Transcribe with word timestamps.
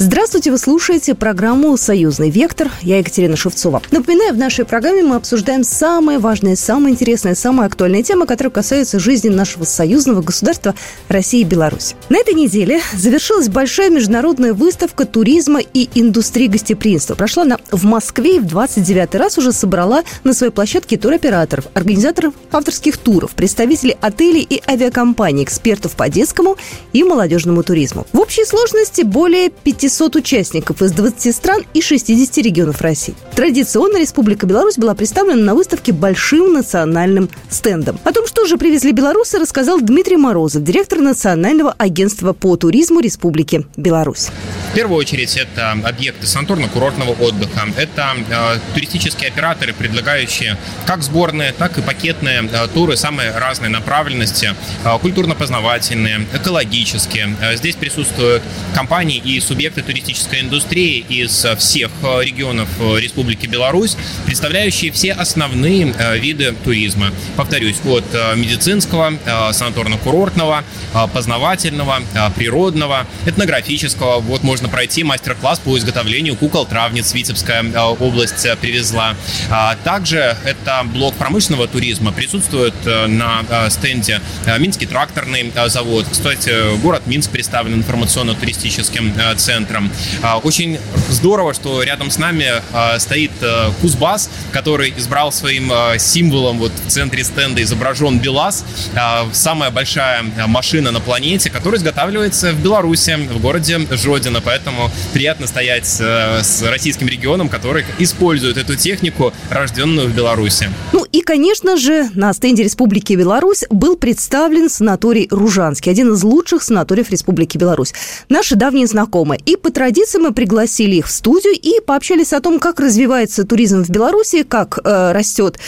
Здравствуйте, 0.00 0.52
вы 0.52 0.58
слушаете 0.58 1.16
программу 1.16 1.76
«Союзный 1.76 2.30
вектор». 2.30 2.70
Я 2.82 2.98
Екатерина 2.98 3.34
Шевцова. 3.34 3.82
Напоминаю, 3.90 4.32
в 4.32 4.38
нашей 4.38 4.64
программе 4.64 5.02
мы 5.02 5.16
обсуждаем 5.16 5.64
самые 5.64 6.20
важные, 6.20 6.54
самые 6.54 6.92
интересные, 6.92 7.34
самые 7.34 7.66
актуальные 7.66 8.04
темы, 8.04 8.24
которые 8.24 8.52
касаются 8.52 9.00
жизни 9.00 9.28
нашего 9.28 9.64
союзного 9.64 10.22
государства 10.22 10.76
России 11.08 11.40
и 11.40 11.44
Беларусь. 11.44 11.96
На 12.10 12.18
этой 12.18 12.34
неделе 12.34 12.80
завершилась 12.94 13.48
большая 13.48 13.90
международная 13.90 14.54
выставка 14.54 15.04
туризма 15.04 15.58
и 15.58 15.88
индустрии 15.96 16.46
гостеприимства. 16.46 17.16
Прошла 17.16 17.42
она 17.42 17.58
в 17.72 17.82
Москве 17.82 18.36
и 18.36 18.38
в 18.38 18.46
29 18.46 19.16
раз 19.16 19.36
уже 19.36 19.50
собрала 19.50 20.04
на 20.22 20.32
своей 20.32 20.52
площадке 20.52 20.96
туроператоров, 20.96 21.66
организаторов 21.74 22.34
авторских 22.52 22.98
туров, 22.98 23.32
представителей 23.32 23.96
отелей 24.00 24.46
и 24.48 24.62
авиакомпаний, 24.64 25.42
экспертов 25.42 25.96
по 25.96 26.08
детскому 26.08 26.56
и 26.92 27.02
молодежному 27.02 27.64
туризму. 27.64 28.06
В 28.12 28.20
общей 28.20 28.44
сложности 28.44 29.02
более 29.02 29.50
500 29.50 29.87
500 29.88 30.16
участников 30.16 30.82
из 30.82 30.92
20 30.92 31.34
стран 31.34 31.64
и 31.72 31.80
60 31.80 32.36
регионов 32.44 32.82
России. 32.82 33.14
Традиционно 33.34 33.96
Республика 33.96 34.44
Беларусь 34.44 34.76
была 34.76 34.94
представлена 34.94 35.42
на 35.42 35.54
выставке 35.54 35.92
большим 35.92 36.52
национальным 36.52 37.30
стендом. 37.48 37.98
О 38.04 38.12
том, 38.12 38.26
что 38.26 38.44
же 38.44 38.58
привезли 38.58 38.92
белорусы, 38.92 39.38
рассказал 39.38 39.80
Дмитрий 39.80 40.18
Морозов, 40.18 40.62
директор 40.62 40.98
Национального 40.98 41.74
агентства 41.78 42.34
по 42.34 42.56
туризму 42.56 43.00
Республики 43.00 43.64
Беларусь. 43.78 44.28
В 44.72 44.74
первую 44.74 44.98
очередь 44.98 45.34
это 45.38 45.72
объекты 45.72 46.26
санаторно-курортного 46.26 47.18
отдыха. 47.22 47.62
Это 47.78 48.14
э, 48.28 48.58
туристические 48.74 49.30
операторы, 49.30 49.72
предлагающие 49.72 50.58
как 50.86 51.02
сборные, 51.02 51.52
так 51.52 51.78
и 51.78 51.80
пакетные 51.80 52.48
э, 52.52 52.68
туры 52.74 52.98
самой 52.98 53.30
разной 53.30 53.70
направленности, 53.70 54.54
э, 54.84 54.98
культурно-познавательные, 55.00 56.26
экологические. 56.34 57.34
Э, 57.40 57.56
здесь 57.56 57.76
присутствуют 57.76 58.42
компании 58.74 59.16
и 59.16 59.40
субъекты 59.40 59.77
субъекты 59.78 59.82
туристической 59.82 60.40
индустрии 60.40 61.04
из 61.08 61.46
всех 61.58 61.90
э, 62.02 62.22
регионов 62.22 62.68
э, 62.80 63.00
Республики 63.00 63.46
Беларусь, 63.46 63.96
представляющие 64.26 64.92
все 64.92 65.12
основные 65.12 65.94
э, 65.98 66.18
виды 66.18 66.54
туризма. 66.64 67.10
Повторюсь, 67.36 67.76
от 67.84 68.04
медицинского, 68.36 69.12
санаторно-курортного, 69.52 70.64
познавательного, 71.12 72.02
природного, 72.36 73.06
этнографического. 73.26 74.20
Вот 74.20 74.42
можно 74.42 74.68
пройти 74.68 75.04
мастер-класс 75.04 75.60
по 75.60 75.76
изготовлению 75.78 76.36
кукол-травниц. 76.36 77.14
Витебская 77.14 77.62
область 78.00 78.46
привезла. 78.60 79.14
А 79.50 79.76
также 79.84 80.36
это 80.44 80.82
блок 80.84 81.14
промышленного 81.14 81.68
туризма. 81.68 82.12
Присутствует 82.12 82.74
на 82.84 83.70
стенде 83.70 84.20
Минский 84.58 84.86
тракторный 84.86 85.52
завод. 85.66 86.06
Кстати, 86.10 86.76
город 86.78 87.02
Минск 87.06 87.30
представлен 87.30 87.74
информационно-туристическим 87.74 89.14
центром 89.36 89.67
центром. 89.68 89.90
А, 90.22 90.38
очень 90.38 90.78
здорово, 91.10 91.54
что 91.54 91.82
рядом 91.82 92.10
с 92.10 92.18
нами 92.18 92.46
а, 92.72 92.98
стоит 92.98 93.30
э, 93.40 93.70
Кузбасс, 93.80 94.30
который 94.52 94.92
избрал 94.96 95.32
своим 95.32 95.70
э, 95.72 95.98
символом 95.98 96.58
вот 96.58 96.72
в 96.72 96.90
центре 96.90 97.22
стенда 97.24 97.62
изображен 97.62 98.18
БелАЗ, 98.18 98.64
а, 98.96 99.28
самая 99.32 99.70
большая 99.70 100.24
машина 100.46 100.90
на 100.90 101.00
планете, 101.00 101.50
которая 101.50 101.78
изготавливается 101.78 102.52
в 102.52 102.62
Беларуси, 102.62 103.16
в 103.16 103.40
городе 103.40 103.80
Жодино, 103.90 104.40
поэтому 104.40 104.90
приятно 105.12 105.46
стоять 105.46 105.96
э, 106.00 106.40
с 106.42 106.62
российским 106.62 107.08
регионом, 107.08 107.48
который 107.48 107.84
использует 107.98 108.56
эту 108.56 108.76
технику, 108.76 109.32
рожденную 109.50 110.08
в 110.08 110.14
Беларуси. 110.14 110.70
Ну 110.92 111.04
и, 111.12 111.20
конечно 111.20 111.76
же, 111.76 112.08
на 112.14 112.32
стенде 112.32 112.62
Республики 112.62 113.12
Беларусь 113.14 113.64
был 113.70 113.96
представлен 113.96 114.70
санаторий 114.70 115.28
Ружанский, 115.30 115.90
один 115.92 116.12
из 116.14 116.22
лучших 116.22 116.62
санаториев 116.62 117.10
Республики 117.10 117.58
Беларусь. 117.58 117.92
Наши 118.28 118.56
давние 118.56 118.86
знакомые. 118.86 119.40
И 119.44 119.57
по 119.58 119.70
традиции 119.70 120.18
мы 120.18 120.32
пригласили 120.32 120.96
их 120.96 121.06
в 121.06 121.10
студию 121.10 121.54
и 121.54 121.80
пообщались 121.80 122.32
о 122.32 122.40
том, 122.40 122.58
как 122.58 122.80
развивается 122.80 123.44
туризм 123.44 123.82
в 123.82 123.90
Беларуси, 123.90 124.42
как 124.42 124.78
э, 124.82 125.12
растет 125.12 125.58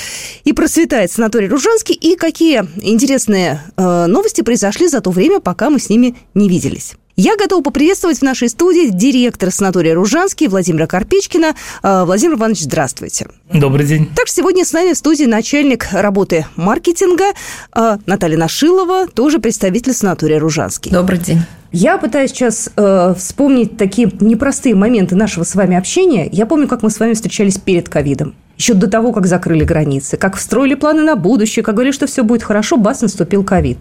и 0.45 0.53
процветает 0.53 1.11
санаторий 1.13 1.49
Ружанский, 1.49 1.95
и 1.95 2.17
какие 2.17 2.65
интересные 2.81 3.61
э, 3.77 4.07
новости 4.07 4.43
произошли 4.43 4.89
за 4.89 5.01
то 5.01 5.11
время, 5.11 5.41
пока 5.41 5.71
мы 5.71 5.79
с 5.79 5.89
ними 5.89 6.17
не 6.35 6.49
виделись. 6.49 6.95
Я 7.17 7.37
готова 7.37 7.63
поприветствовать 7.63 8.19
в 8.19 8.23
нашей 8.23 8.49
студии 8.49 8.89
директор 8.89 9.51
санатория 9.51 9.95
Ружанский 9.95 10.49
Владимира 10.49 10.87
Карпичкина. 10.87 11.55
Э, 11.83 12.05
Владимир 12.05 12.37
Иванович, 12.37 12.61
здравствуйте. 12.61 13.29
Добрый 13.53 13.87
день. 13.87 14.07
Также 14.15 14.33
сегодня 14.33 14.65
с 14.65 14.73
нами 14.73 14.93
в 14.93 14.97
студии 14.97 15.25
начальник 15.25 15.89
работы 15.93 16.47
маркетинга 16.57 17.33
э, 17.75 17.99
Наталья 18.07 18.39
Нашилова, 18.39 19.07
тоже 19.07 19.39
представитель 19.39 19.93
санатория 19.93 20.39
Ружанский. 20.39 20.91
Добрый 20.91 21.19
день. 21.19 21.43
Я 21.73 21.99
пытаюсь 21.99 22.31
сейчас 22.31 22.71
э, 22.77 23.15
вспомнить 23.17 23.77
такие 23.77 24.11
непростые 24.21 24.75
моменты 24.75 25.15
нашего 25.15 25.45
с 25.45 25.55
вами 25.55 25.77
общения. 25.77 26.29
Я 26.33 26.47
помню, 26.47 26.67
как 26.67 26.83
мы 26.83 26.91
с 26.91 26.99
вами 26.99 27.15
встречались 27.15 27.59
перед 27.59 27.89
ковидом. 27.89 28.35
Еще 28.57 28.75
до 28.75 28.89
того, 28.89 29.13
как 29.13 29.27
закрыли 29.27 29.65
границы, 29.65 30.17
как 30.17 30.37
встроили 30.37 30.75
планы 30.75 31.03
на 31.03 31.17
будущее, 31.17 31.63
как 31.63 31.77
говорили, 31.77 31.95
что 31.95 32.07
все 32.07 32.25
будет 32.25 32.43
хорошо, 32.43 32.77
бас, 32.77 33.03
наступил 33.03 33.45
ковид. 33.45 33.79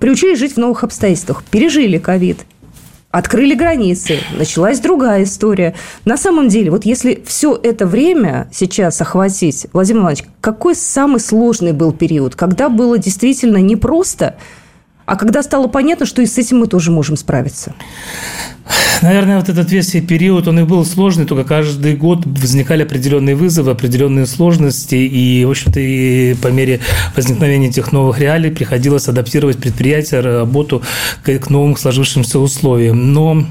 Приучились 0.00 0.38
жить 0.38 0.54
в 0.54 0.56
новых 0.56 0.82
обстоятельствах, 0.82 1.44
пережили 1.44 1.98
ковид, 1.98 2.38
открыли 3.10 3.54
границы, 3.54 4.18
началась 4.36 4.80
другая 4.80 5.24
история. 5.24 5.74
На 6.06 6.16
самом 6.16 6.48
деле, 6.48 6.70
вот 6.70 6.86
если 6.86 7.22
все 7.26 7.54
это 7.62 7.86
время 7.86 8.48
сейчас 8.50 9.00
охватить, 9.02 9.66
Владимир 9.74 10.00
Иванович, 10.00 10.24
какой 10.40 10.74
самый 10.74 11.20
сложный 11.20 11.72
был 11.72 11.92
период, 11.92 12.34
когда 12.34 12.68
было 12.68 12.98
действительно 12.98 13.58
непросто– 13.58 14.36
а 15.10 15.16
когда 15.16 15.42
стало 15.42 15.66
понятно, 15.66 16.06
что 16.06 16.22
и 16.22 16.26
с 16.26 16.38
этим 16.38 16.60
мы 16.60 16.68
тоже 16.68 16.92
можем 16.92 17.16
справиться? 17.16 17.74
Наверное, 19.02 19.38
вот 19.38 19.48
этот 19.48 19.68
весь 19.72 19.90
период, 20.06 20.46
он 20.46 20.60
и 20.60 20.62
был 20.62 20.84
сложный, 20.84 21.24
только 21.24 21.42
каждый 21.42 21.96
год 21.96 22.24
возникали 22.24 22.84
определенные 22.84 23.34
вызовы, 23.34 23.72
определенные 23.72 24.26
сложности, 24.26 24.94
и, 24.94 25.44
в 25.44 25.50
общем-то, 25.50 25.80
и 25.80 26.34
по 26.34 26.46
мере 26.46 26.78
возникновения 27.16 27.70
этих 27.70 27.90
новых 27.90 28.20
реалий 28.20 28.52
приходилось 28.52 29.08
адаптировать 29.08 29.58
предприятие, 29.58 30.20
работу 30.20 30.80
к, 31.24 31.50
новым 31.50 31.76
сложившимся 31.76 32.38
условиям. 32.38 33.12
Но 33.12 33.44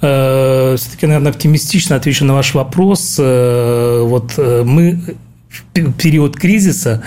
э, 0.00 0.76
все-таки, 0.78 1.04
наверное, 1.04 1.32
оптимистично 1.32 1.96
отвечу 1.96 2.24
на 2.24 2.32
ваш 2.32 2.54
вопрос. 2.54 3.16
Э, 3.18 4.04
вот 4.06 4.32
э, 4.38 4.62
мы 4.64 5.02
в 5.50 5.92
период 5.92 6.36
кризиса 6.36 7.02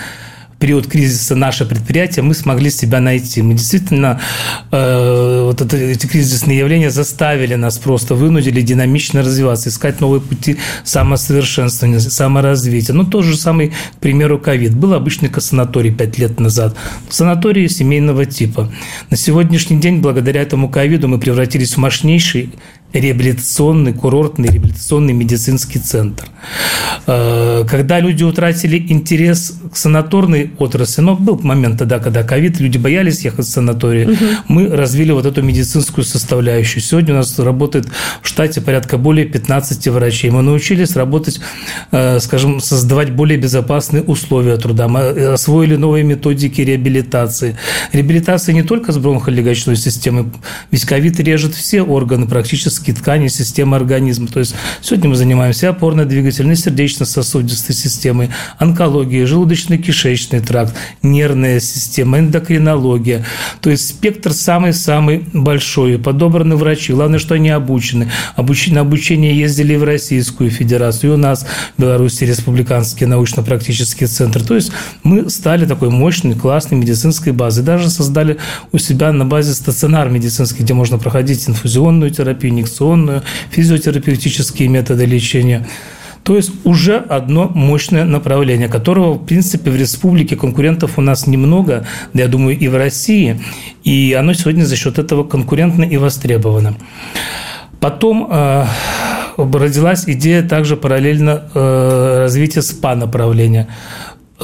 период 0.62 0.86
кризиса 0.86 1.34
наше 1.34 1.66
предприятие 1.66 2.22
мы 2.22 2.34
смогли 2.34 2.70
себя 2.70 3.00
найти. 3.00 3.42
Мы 3.42 3.54
действительно 3.54 4.20
э, 4.70 5.42
вот 5.42 5.60
это, 5.60 5.76
эти 5.76 6.06
кризисные 6.06 6.56
явления 6.56 6.92
заставили 6.92 7.56
нас 7.56 7.78
просто 7.78 8.14
вынудили 8.14 8.60
динамично 8.60 9.22
развиваться, 9.22 9.70
искать 9.70 10.00
новые 10.00 10.20
пути 10.20 10.58
самосовершенствования, 10.84 11.98
саморазвития. 11.98 12.94
Ну, 12.94 13.02
тот 13.02 13.24
же 13.24 13.36
самый, 13.36 13.70
к 13.70 13.98
примеру, 13.98 14.38
ковид. 14.38 14.72
Был 14.76 14.94
обычный 14.94 15.32
санаторий 15.36 15.92
пять 15.92 16.16
лет 16.18 16.38
назад. 16.38 16.76
Санаторий 17.10 17.68
семейного 17.68 18.24
типа. 18.24 18.72
На 19.10 19.16
сегодняшний 19.16 19.80
день, 19.80 19.98
благодаря 19.98 20.42
этому 20.42 20.68
ковиду, 20.68 21.08
мы 21.08 21.18
превратились 21.18 21.74
в 21.74 21.78
мощнейший 21.78 22.50
реабилитационный, 22.92 23.92
курортный 23.92 24.48
реабилитационный 24.48 25.12
медицинский 25.12 25.78
центр. 25.78 26.28
Э, 27.06 27.64
когда 27.68 28.00
люди 28.00 28.22
утратили 28.24 28.78
интерес 28.88 29.58
к 29.72 29.76
санаторной 29.76 30.52
отрасли, 30.58 31.02
но 31.02 31.16
был 31.16 31.38
момент 31.42 31.78
тогда, 31.78 31.98
когда 31.98 32.22
ковид, 32.22 32.60
люди 32.60 32.78
боялись 32.78 33.24
ехать 33.24 33.46
в 33.46 33.50
санатории, 33.50 34.06
угу. 34.06 34.24
мы 34.48 34.68
развили 34.68 35.12
вот 35.12 35.26
эту 35.26 35.42
медицинскую 35.42 36.04
составляющую. 36.04 36.82
Сегодня 36.82 37.14
у 37.14 37.16
нас 37.18 37.38
работает 37.38 37.86
в 38.20 38.28
штате 38.28 38.60
порядка 38.60 38.98
более 38.98 39.26
15 39.26 39.88
врачей. 39.88 40.30
Мы 40.30 40.42
научились 40.42 40.96
работать, 40.96 41.40
э, 41.92 42.20
скажем, 42.20 42.60
создавать 42.60 43.12
более 43.12 43.38
безопасные 43.38 44.02
условия 44.02 44.56
труда. 44.56 44.88
Мы 44.88 45.00
освоили 45.32 45.76
новые 45.76 46.04
методики 46.04 46.60
реабилитации. 46.60 47.56
Реабилитация 47.92 48.54
не 48.54 48.62
только 48.62 48.92
с 48.92 48.98
бронхолегочной 48.98 49.76
системой, 49.76 50.26
ведь 50.70 50.84
ковид 50.84 51.20
режет 51.20 51.54
все 51.54 51.82
органы 51.82 52.26
практически 52.26 52.81
клетки, 52.82 52.92
ткани, 52.92 53.28
системы 53.28 53.76
организма. 53.76 54.28
То 54.28 54.40
есть 54.40 54.54
сегодня 54.80 55.10
мы 55.10 55.16
занимаемся 55.16 55.68
опорно-двигательной, 55.68 56.56
сердечно-сосудистой 56.56 57.74
системой, 57.74 58.30
онкологией, 58.58 59.24
желудочно-кишечный 59.24 60.40
тракт, 60.40 60.74
нервная 61.02 61.60
система, 61.60 62.18
эндокринология. 62.18 63.24
То 63.60 63.70
есть 63.70 63.88
спектр 63.88 64.32
самый-самый 64.32 65.24
большой. 65.32 65.98
Подобраны 65.98 66.56
врачи. 66.56 66.92
Главное, 66.92 67.18
что 67.18 67.34
они 67.34 67.50
обучены. 67.50 68.10
Обучение, 68.36 68.76
на 68.76 68.80
обучение 68.82 69.36
ездили 69.36 69.76
в 69.76 69.84
Российскую 69.84 70.50
Федерацию, 70.50 71.12
и 71.12 71.14
у 71.14 71.16
нас 71.16 71.46
в 71.76 71.80
Беларуси 71.80 72.24
республиканский 72.24 73.06
научно-практический 73.06 74.06
центр. 74.06 74.42
То 74.42 74.54
есть 74.54 74.72
мы 75.02 75.30
стали 75.30 75.66
такой 75.66 75.90
мощной, 75.90 76.34
классной 76.34 76.78
медицинской 76.78 77.32
базой. 77.32 77.64
Даже 77.64 77.90
создали 77.90 78.38
у 78.72 78.78
себя 78.78 79.12
на 79.12 79.24
базе 79.24 79.52
стационар 79.52 80.08
медицинский, 80.08 80.62
где 80.62 80.74
можно 80.74 80.98
проходить 80.98 81.48
инфузионную 81.48 82.10
терапию, 82.10 82.54
инъекционную, 82.72 83.22
физиотерапевтические 83.50 84.68
методы 84.68 85.04
лечения. 85.06 85.66
То 86.24 86.36
есть 86.36 86.52
уже 86.64 86.98
одно 86.98 87.48
мощное 87.48 88.04
направление, 88.04 88.68
которого, 88.68 89.14
в 89.14 89.26
принципе, 89.26 89.70
в 89.70 89.76
республике 89.76 90.36
конкурентов 90.36 90.98
у 90.98 91.00
нас 91.00 91.26
немного, 91.26 91.84
я 92.14 92.28
думаю, 92.28 92.56
и 92.56 92.68
в 92.68 92.76
России, 92.76 93.40
и 93.82 94.16
оно 94.18 94.32
сегодня 94.32 94.64
за 94.64 94.76
счет 94.76 94.98
этого 94.98 95.24
конкурентно 95.24 95.82
и 95.82 95.96
востребовано. 95.96 96.74
Потом 97.80 98.28
э, 98.30 98.66
родилась 99.36 100.04
идея 100.06 100.42
также 100.42 100.76
параллельно 100.76 101.42
э, 101.54 102.18
развития 102.20 102.62
СПА 102.62 102.94
направления. 102.94 103.66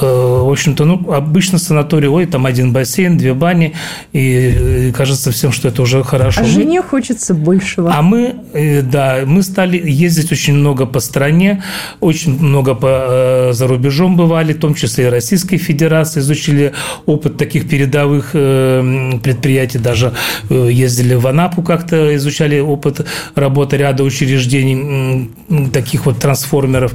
Э, 0.01 0.41
в 0.43 0.51
общем-то, 0.51 0.85
ну, 0.85 1.11
обычно 1.11 1.57
санаторий, 1.57 2.07
ой, 2.07 2.25
там 2.25 2.45
один 2.45 2.73
бассейн, 2.73 3.17
две 3.17 3.33
бани, 3.33 3.73
и, 4.13 4.91
кажется 4.95 5.31
всем, 5.31 5.51
что 5.51 5.67
это 5.67 5.81
уже 5.81 6.03
хорошо. 6.03 6.41
А 6.41 6.43
мы, 6.43 6.49
жене 6.49 6.81
хочется 6.81 7.33
большего. 7.33 7.91
А 7.93 8.01
мы, 8.01 8.35
э, 8.53 8.81
да, 8.81 9.19
мы 9.25 9.43
стали 9.43 9.81
ездить 9.89 10.31
очень 10.31 10.55
много 10.55 10.85
по 10.85 10.99
стране, 10.99 11.63
очень 11.99 12.39
много 12.39 12.75
по, 12.75 12.87
э, 12.87 13.53
за 13.53 13.67
рубежом 13.67 14.15
бывали, 14.15 14.53
в 14.53 14.59
том 14.59 14.73
числе 14.75 15.05
и 15.05 15.09
Российской 15.09 15.57
Федерации, 15.57 16.19
изучили 16.19 16.73
опыт 17.05 17.37
таких 17.37 17.69
передовых 17.69 18.31
предприятий, 18.31 19.79
даже 19.79 20.13
ездили 20.49 21.15
в 21.15 21.27
Анапу 21.27 21.61
как-то, 21.61 22.15
изучали 22.15 22.59
опыт 22.59 23.05
работы 23.35 23.77
ряда 23.77 24.03
учреждений, 24.03 25.29
таких 25.71 26.05
вот 26.05 26.19
трансформеров. 26.19 26.93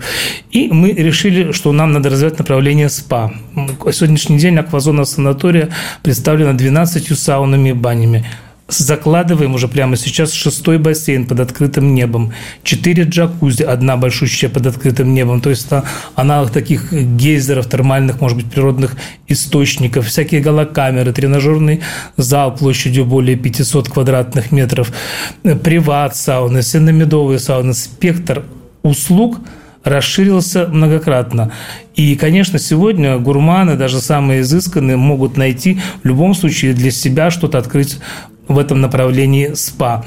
И 0.51 0.69
мы 0.69 0.93
решили, 0.93 1.53
что 1.53 1.73
нам 1.73 1.93
надо 1.93 2.11
развивать 2.11 2.39
направление 2.39 2.89
СПА. 2.95 3.33
Сегодняшний 3.93 4.39
день 4.39 4.59
аквазона 4.59 5.05
санатория 5.05 5.71
представлена 6.03 6.53
12 6.53 7.19
саунами 7.19 7.71
и 7.71 7.73
банями. 7.73 8.25
Закладываем 8.67 9.55
уже 9.55 9.69
прямо 9.69 9.97
сейчас 9.97 10.33
шестой 10.33 10.79
бассейн 10.79 11.27
под 11.27 11.41
открытым 11.41 11.95
небом, 11.95 12.33
четыре 12.63 13.03
джакузи, 13.03 13.63
одна 13.63 13.99
большущая 13.99 14.49
под 14.49 14.67
открытым 14.67 15.13
небом, 15.13 15.43
то 15.43 15.51
есть 15.51 15.67
это 15.67 15.85
аналог 16.15 16.51
таких 16.51 16.91
гейзеров, 16.91 17.69
термальных, 17.69 18.23
может 18.23 18.39
быть, 18.39 18.51
природных 18.51 18.97
источников, 19.29 20.07
всякие 20.07 20.41
галокамеры, 20.41 21.13
тренажерный 21.13 21.83
зал 22.17 22.57
площадью 22.57 23.05
более 23.05 23.37
500 23.37 23.91
квадратных 23.91 24.51
метров, 24.51 24.93
приват-сауны, 25.43 26.63
сеномедовые 26.63 27.39
сауны, 27.39 27.75
спектр 27.75 28.45
услуг– 28.83 29.41
расширился 29.85 30.67
многократно. 30.67 31.53
И, 31.95 32.17
конечно, 32.17 32.59
сегодня 32.59 33.19
гурманы, 33.19 33.77
даже 33.77 34.01
самые 34.01 34.41
изысканные, 34.41 34.97
могут 34.97 35.37
найти 35.37 35.79
в 36.03 36.07
любом 36.07 36.35
случае 36.35 36.73
для 36.73 36.91
себя 36.91 37.31
что-то 37.31 37.59
открыть 37.59 37.99
в 38.49 38.59
этом 38.59 38.81
направлении 38.81 39.55
СПА. 39.55 40.05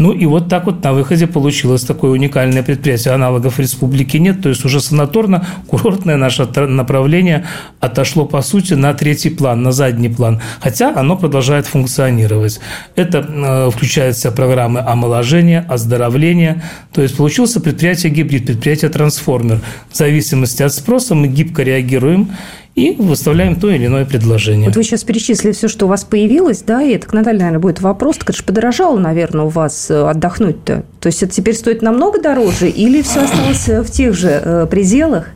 Ну 0.00 0.12
и 0.12 0.24
вот 0.24 0.48
так 0.48 0.64
вот 0.64 0.82
на 0.82 0.94
выходе 0.94 1.26
получилось 1.26 1.82
такое 1.82 2.12
уникальное 2.12 2.62
предприятие. 2.62 3.12
Аналогов 3.12 3.58
в 3.58 3.60
республике 3.60 4.18
нет. 4.18 4.40
То 4.40 4.48
есть 4.48 4.64
уже 4.64 4.78
санаторно-курортное 4.78 6.16
наше 6.16 6.46
направление 6.46 7.44
отошло, 7.80 8.24
по 8.24 8.40
сути, 8.40 8.72
на 8.72 8.94
третий 8.94 9.28
план, 9.28 9.62
на 9.62 9.72
задний 9.72 10.08
план. 10.08 10.40
Хотя 10.60 10.98
оно 10.98 11.18
продолжает 11.18 11.66
функционировать. 11.66 12.60
Это 12.96 13.18
э, 13.18 13.70
включает 13.70 14.16
в 14.16 14.20
себя 14.20 14.30
программы 14.30 14.80
омоложения, 14.80 15.66
оздоровления. 15.68 16.62
То 16.94 17.02
есть 17.02 17.18
получился 17.18 17.60
предприятие 17.60 18.10
гибрид, 18.10 18.46
предприятие 18.46 18.90
трансформер. 18.90 19.60
В 19.90 19.96
зависимости 19.98 20.62
от 20.62 20.72
спроса 20.72 21.14
мы 21.14 21.28
гибко 21.28 21.62
реагируем 21.62 22.30
и 22.74 22.92
выставляем 22.92 23.58
то 23.58 23.70
или 23.70 23.86
иное 23.86 24.04
предложение. 24.04 24.68
Вот 24.68 24.76
вы 24.76 24.84
сейчас 24.84 25.04
перечислили 25.04 25.52
все, 25.52 25.68
что 25.68 25.86
у 25.86 25.88
вас 25.88 26.04
появилось, 26.04 26.62
да, 26.62 26.82
и 26.82 26.92
это 26.92 27.06
к 27.06 27.12
Наталье, 27.12 27.40
наверное, 27.40 27.60
будет 27.60 27.80
вопрос. 27.80 28.16
Так 28.18 28.30
это 28.30 28.38
же 28.38 28.44
подорожало, 28.44 28.98
наверное, 28.98 29.44
у 29.44 29.48
вас 29.48 29.90
э, 29.90 30.08
отдохнуть-то. 30.08 30.84
То 31.00 31.06
есть 31.06 31.22
это 31.22 31.32
теперь 31.32 31.54
стоит 31.54 31.82
намного 31.82 32.20
дороже 32.20 32.68
или 32.68 33.02
все 33.02 33.24
осталось 33.24 33.68
э, 33.68 33.82
в 33.82 33.90
тех 33.90 34.14
же 34.14 34.28
э, 34.28 34.66
пределах? 34.70 35.26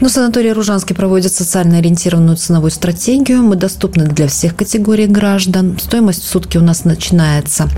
Ну, 0.00 0.08
санаторий 0.08 0.52
Ружанский 0.52 0.96
проводит 0.96 1.32
социально 1.32 1.78
ориентированную 1.78 2.36
ценовую 2.36 2.70
стратегию. 2.70 3.42
Мы 3.42 3.56
доступны 3.56 4.04
для 4.06 4.26
всех 4.26 4.56
категорий 4.56 5.06
граждан. 5.06 5.78
Стоимость 5.78 6.24
в 6.24 6.26
сутки 6.26 6.58
у 6.58 6.62
нас 6.62 6.84
начинается 6.84 7.68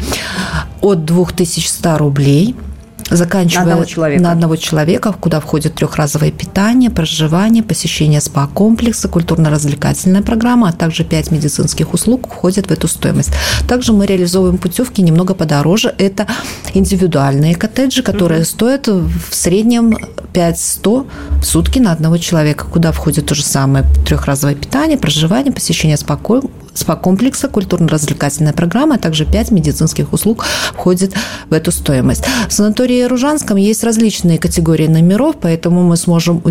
от 0.80 1.04
2100 1.04 1.98
рублей– 1.98 2.56
заканчивая 3.10 3.64
на 3.64 3.72
одного 3.72 3.84
человека, 3.84 4.22
на 4.22 4.32
одного 4.32 4.56
человека 4.56 5.14
куда 5.18 5.40
входит 5.40 5.74
трехразовое 5.74 6.30
питание, 6.30 6.90
проживание, 6.90 7.62
посещение 7.62 8.20
спа-комплекса, 8.20 9.08
культурно-развлекательная 9.08 10.22
программа, 10.22 10.68
а 10.68 10.72
также 10.72 11.04
пять 11.04 11.30
медицинских 11.30 11.94
услуг 11.94 12.28
входят 12.28 12.66
в 12.66 12.70
эту 12.70 12.88
стоимость. 12.88 13.30
Также 13.68 13.92
мы 13.92 14.06
реализовываем 14.06 14.58
путевки 14.58 15.02
немного 15.02 15.34
подороже. 15.34 15.94
Это 15.98 16.26
индивидуальные 16.72 17.54
коттеджи, 17.54 18.02
которые 18.02 18.40
угу. 18.40 18.46
стоят 18.46 18.88
в 18.88 19.34
среднем 19.34 19.96
5-100 20.32 21.06
в 21.40 21.44
сутки 21.44 21.78
на 21.78 21.92
одного 21.92 22.18
человека, 22.18 22.64
куда 22.64 22.92
входит 22.92 23.26
то 23.26 23.34
же 23.34 23.42
самое 23.42 23.84
трехразовое 24.06 24.54
питание, 24.54 24.98
проживание, 24.98 25.52
посещение 25.52 25.96
спа-комплекса, 25.96 26.63
спа-комплекса, 26.74 27.48
культурно-развлекательная 27.48 28.52
программа, 28.52 28.96
а 28.96 28.98
также 28.98 29.24
5 29.24 29.50
медицинских 29.50 30.12
услуг 30.12 30.44
входит 30.74 31.14
в 31.48 31.52
эту 31.52 31.72
стоимость. 31.72 32.24
В 32.48 32.52
санатории 32.52 33.04
Ружанском 33.04 33.56
есть 33.56 33.84
различные 33.84 34.38
категории 34.38 34.88
номеров, 34.88 35.36
поэтому 35.40 35.82
мы 35.82 35.96
сможем 35.96 36.42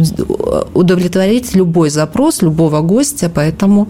удовлетворить 0.73 1.55
любой 1.55 1.89
запрос 1.89 2.41
любого 2.41 2.81
гостя, 2.81 3.29
поэтому 3.33 3.89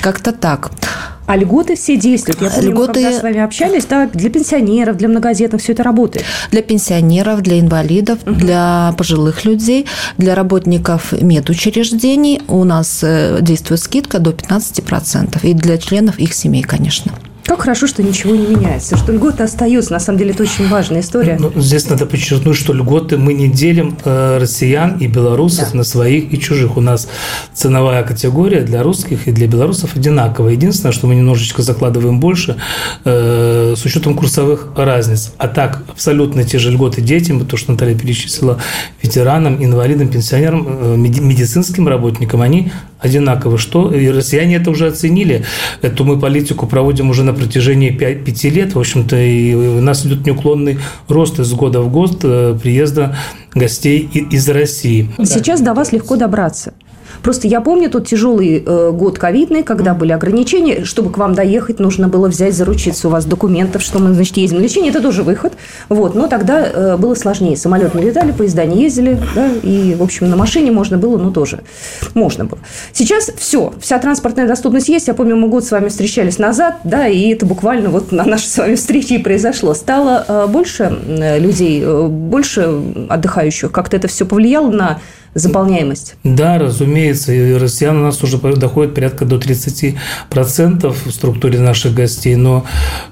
как-то 0.00 0.32
так. 0.32 0.70
А 1.30 1.36
льготы 1.36 1.76
все 1.76 1.96
действуют. 1.96 2.42
Я 2.42 2.50
помню, 2.50 2.70
льготы... 2.70 2.92
когда 2.94 3.12
с 3.12 3.22
вами 3.22 3.38
общались, 3.38 3.84
да, 3.84 4.08
для 4.12 4.30
пенсионеров, 4.30 4.96
для 4.96 5.06
многодетных 5.06 5.62
все 5.62 5.74
это 5.74 5.84
работает. 5.84 6.26
Для 6.50 6.60
пенсионеров, 6.60 7.40
для 7.42 7.60
инвалидов, 7.60 8.18
угу. 8.26 8.34
для 8.34 8.92
пожилых 8.98 9.44
людей, 9.44 9.86
для 10.18 10.34
работников 10.34 11.12
медучреждений 11.12 12.42
у 12.48 12.64
нас 12.64 13.04
э, 13.04 13.38
действует 13.42 13.80
скидка 13.80 14.18
до 14.18 14.32
15%. 14.32 15.38
И 15.44 15.54
для 15.54 15.78
членов 15.78 16.18
их 16.18 16.34
семей, 16.34 16.64
конечно. 16.64 17.12
Как 17.50 17.62
хорошо, 17.62 17.88
что 17.88 18.00
ничего 18.04 18.36
не 18.36 18.46
меняется, 18.46 18.96
что 18.96 19.10
льготы 19.10 19.42
остаются. 19.42 19.92
На 19.92 19.98
самом 19.98 20.20
деле 20.20 20.30
это 20.30 20.44
очень 20.44 20.68
важная 20.68 21.00
история. 21.00 21.36
Ну, 21.36 21.50
здесь 21.56 21.88
надо 21.88 22.06
подчеркнуть, 22.06 22.56
что 22.56 22.72
льготы 22.72 23.16
мы 23.16 23.34
не 23.34 23.48
делим 23.48 23.98
э, 24.04 24.38
россиян 24.38 24.98
и 24.98 25.08
белорусов 25.08 25.72
да. 25.72 25.78
на 25.78 25.82
своих 25.82 26.32
и 26.32 26.38
чужих. 26.38 26.76
У 26.76 26.80
нас 26.80 27.08
ценовая 27.52 28.04
категория 28.04 28.60
для 28.60 28.84
русских 28.84 29.26
и 29.26 29.32
для 29.32 29.48
белорусов 29.48 29.96
одинаковая. 29.96 30.52
Единственное, 30.52 30.92
что 30.92 31.08
мы 31.08 31.16
немножечко 31.16 31.62
закладываем 31.62 32.20
больше 32.20 32.56
э, 33.04 33.74
с 33.76 33.84
учетом 33.84 34.14
курсовых 34.14 34.68
разниц. 34.76 35.32
А 35.36 35.48
так, 35.48 35.82
абсолютно 35.88 36.44
те 36.44 36.60
же 36.60 36.70
льготы 36.70 37.02
детям, 37.02 37.44
то, 37.44 37.56
что 37.56 37.72
Наталья 37.72 37.98
перечислила, 37.98 38.60
ветеранам, 39.02 39.60
инвалидам, 39.60 40.06
пенсионерам, 40.06 40.66
э, 40.68 40.96
медицинским 40.96 41.88
работникам, 41.88 42.42
они 42.42 42.70
одинаковы. 43.00 43.58
Что 43.58 43.92
и 43.92 44.08
россияне 44.08 44.56
это 44.56 44.70
уже 44.70 44.86
оценили. 44.88 45.44
Эту 45.82 46.04
мы 46.04 46.18
политику 46.18 46.66
проводим 46.66 47.10
уже 47.10 47.24
на 47.24 47.32
протяжении 47.32 47.90
5, 47.90 48.24
5 48.24 48.44
лет. 48.44 48.74
В 48.74 48.78
общем-то, 48.78 49.16
и 49.16 49.54
у 49.54 49.80
нас 49.80 50.06
идет 50.06 50.26
неуклонный 50.26 50.78
рост 51.08 51.38
из 51.38 51.52
года 51.52 51.80
в 51.80 51.90
год 51.90 52.20
э, 52.22 52.58
приезда 52.60 53.16
гостей 53.54 54.08
из 54.30 54.48
России. 54.48 55.10
Сейчас 55.24 55.60
до 55.60 55.74
вас 55.74 55.92
легко 55.92 56.16
добраться. 56.16 56.72
Просто 57.22 57.48
я 57.48 57.60
помню 57.60 57.90
тот 57.90 58.06
тяжелый 58.06 58.62
э, 58.64 58.90
год 58.92 59.18
ковидный, 59.18 59.62
когда 59.62 59.94
были 59.94 60.12
ограничения. 60.12 60.84
Чтобы 60.84 61.10
к 61.10 61.18
вам 61.18 61.34
доехать, 61.34 61.78
нужно 61.78 62.08
было 62.08 62.28
взять, 62.28 62.54
заручиться 62.54 63.08
у 63.08 63.10
вас 63.10 63.24
документов, 63.24 63.82
что 63.82 63.98
мы, 63.98 64.14
значит, 64.14 64.36
ездим 64.36 64.58
на 64.58 64.62
лечение. 64.62 64.90
Это 64.90 65.00
тоже 65.00 65.22
выход. 65.22 65.52
Вот. 65.88 66.14
Но 66.14 66.26
тогда 66.28 66.66
э, 66.66 66.96
было 66.96 67.14
сложнее. 67.14 67.56
Самолет 67.56 67.94
не 67.94 68.02
летали, 68.02 68.32
поезда 68.32 68.64
не 68.64 68.82
ездили. 68.82 69.18
Да, 69.34 69.48
и, 69.62 69.94
в 69.94 70.02
общем, 70.02 70.30
на 70.30 70.36
машине 70.36 70.70
можно 70.70 70.98
было, 70.98 71.18
ну, 71.18 71.30
тоже 71.30 71.60
можно 72.14 72.44
было. 72.44 72.60
Сейчас 72.92 73.30
все. 73.36 73.74
Вся 73.80 73.98
транспортная 73.98 74.46
доступность 74.46 74.88
есть. 74.88 75.08
Я 75.08 75.14
помню, 75.14 75.36
мы 75.36 75.48
год 75.48 75.64
с 75.64 75.70
вами 75.70 75.88
встречались 75.88 76.38
назад, 76.38 76.76
да, 76.84 77.06
и 77.06 77.30
это 77.30 77.46
буквально 77.46 77.90
вот 77.90 78.12
на 78.12 78.24
нашей 78.24 78.46
с 78.46 78.58
вами 78.58 78.74
встрече 78.74 79.16
и 79.16 79.18
произошло. 79.18 79.74
Стало 79.74 80.24
э, 80.26 80.46
больше 80.46 80.98
людей, 81.38 81.84
больше 82.08 82.70
отдыхающих. 83.08 83.70
Как-то 83.72 83.96
это 83.96 84.08
все 84.08 84.24
повлияло 84.24 84.70
на 84.70 85.00
заполняемость? 85.34 86.14
Да, 86.24 86.58
разумеется. 86.58 87.32
И 87.32 87.54
россиян 87.54 87.96
у 87.96 88.02
нас 88.02 88.22
уже 88.22 88.38
доходит 88.38 88.94
порядка 88.94 89.24
до 89.24 89.36
30% 89.36 89.96
в 90.28 91.10
структуре 91.10 91.60
наших 91.60 91.94
гостей, 91.94 92.36
но 92.36 92.64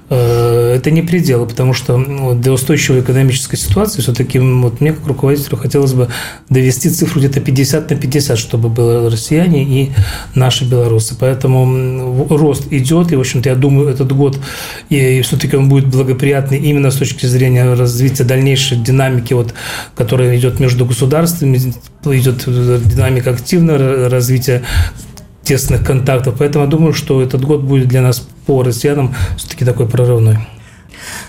это 0.09 0.89
не 0.91 1.01
предел, 1.01 1.45
потому 1.45 1.73
что 1.73 1.97
ну, 1.97 2.33
для 2.33 2.51
устойчивой 2.51 3.01
экономической 3.01 3.57
ситуации 3.57 4.01
все-таки 4.01 4.39
вот 4.39 4.81
мне 4.81 4.93
как 4.93 5.05
руководителю 5.05 5.57
хотелось 5.57 5.93
бы 5.93 6.09
довести 6.49 6.89
цифру 6.89 7.19
где-то 7.19 7.41
50 7.41 7.89
на 7.91 7.95
50, 7.95 8.37
чтобы 8.37 8.69
было 8.69 9.09
россияне 9.09 9.63
и 9.63 9.91
наши 10.33 10.65
белорусы. 10.65 11.15
Поэтому 11.19 12.27
рост 12.29 12.71
идет, 12.71 13.11
и, 13.11 13.15
в 13.15 13.19
общем-то, 13.19 13.49
я 13.49 13.55
думаю, 13.55 13.89
этот 13.89 14.11
год 14.11 14.39
и 14.89 15.21
все-таки 15.21 15.55
он 15.55 15.69
будет 15.69 15.87
благоприятный 15.87 16.57
именно 16.57 16.89
с 16.89 16.95
точки 16.95 17.27
зрения 17.27 17.73
развития 17.75 18.23
дальнейшей 18.23 18.77
динамики, 18.77 19.33
вот, 19.33 19.53
которая 19.95 20.37
идет 20.37 20.59
между 20.59 20.85
государствами, 20.85 21.57
идет 22.05 22.43
динамика 22.47 23.31
активного 23.31 24.09
развития 24.09 24.63
тесных 25.43 25.83
контактов. 25.83 26.35
Поэтому 26.39 26.65
я 26.65 26.69
думаю, 26.71 26.93
что 26.93 27.21
этот 27.21 27.43
год 27.43 27.61
будет 27.61 27.87
для 27.87 28.01
нас 28.01 28.27
по 28.49 28.63
россиянам 28.63 29.13
все-таки 29.37 29.63
такой 29.63 29.87
прорывной. 29.87 30.39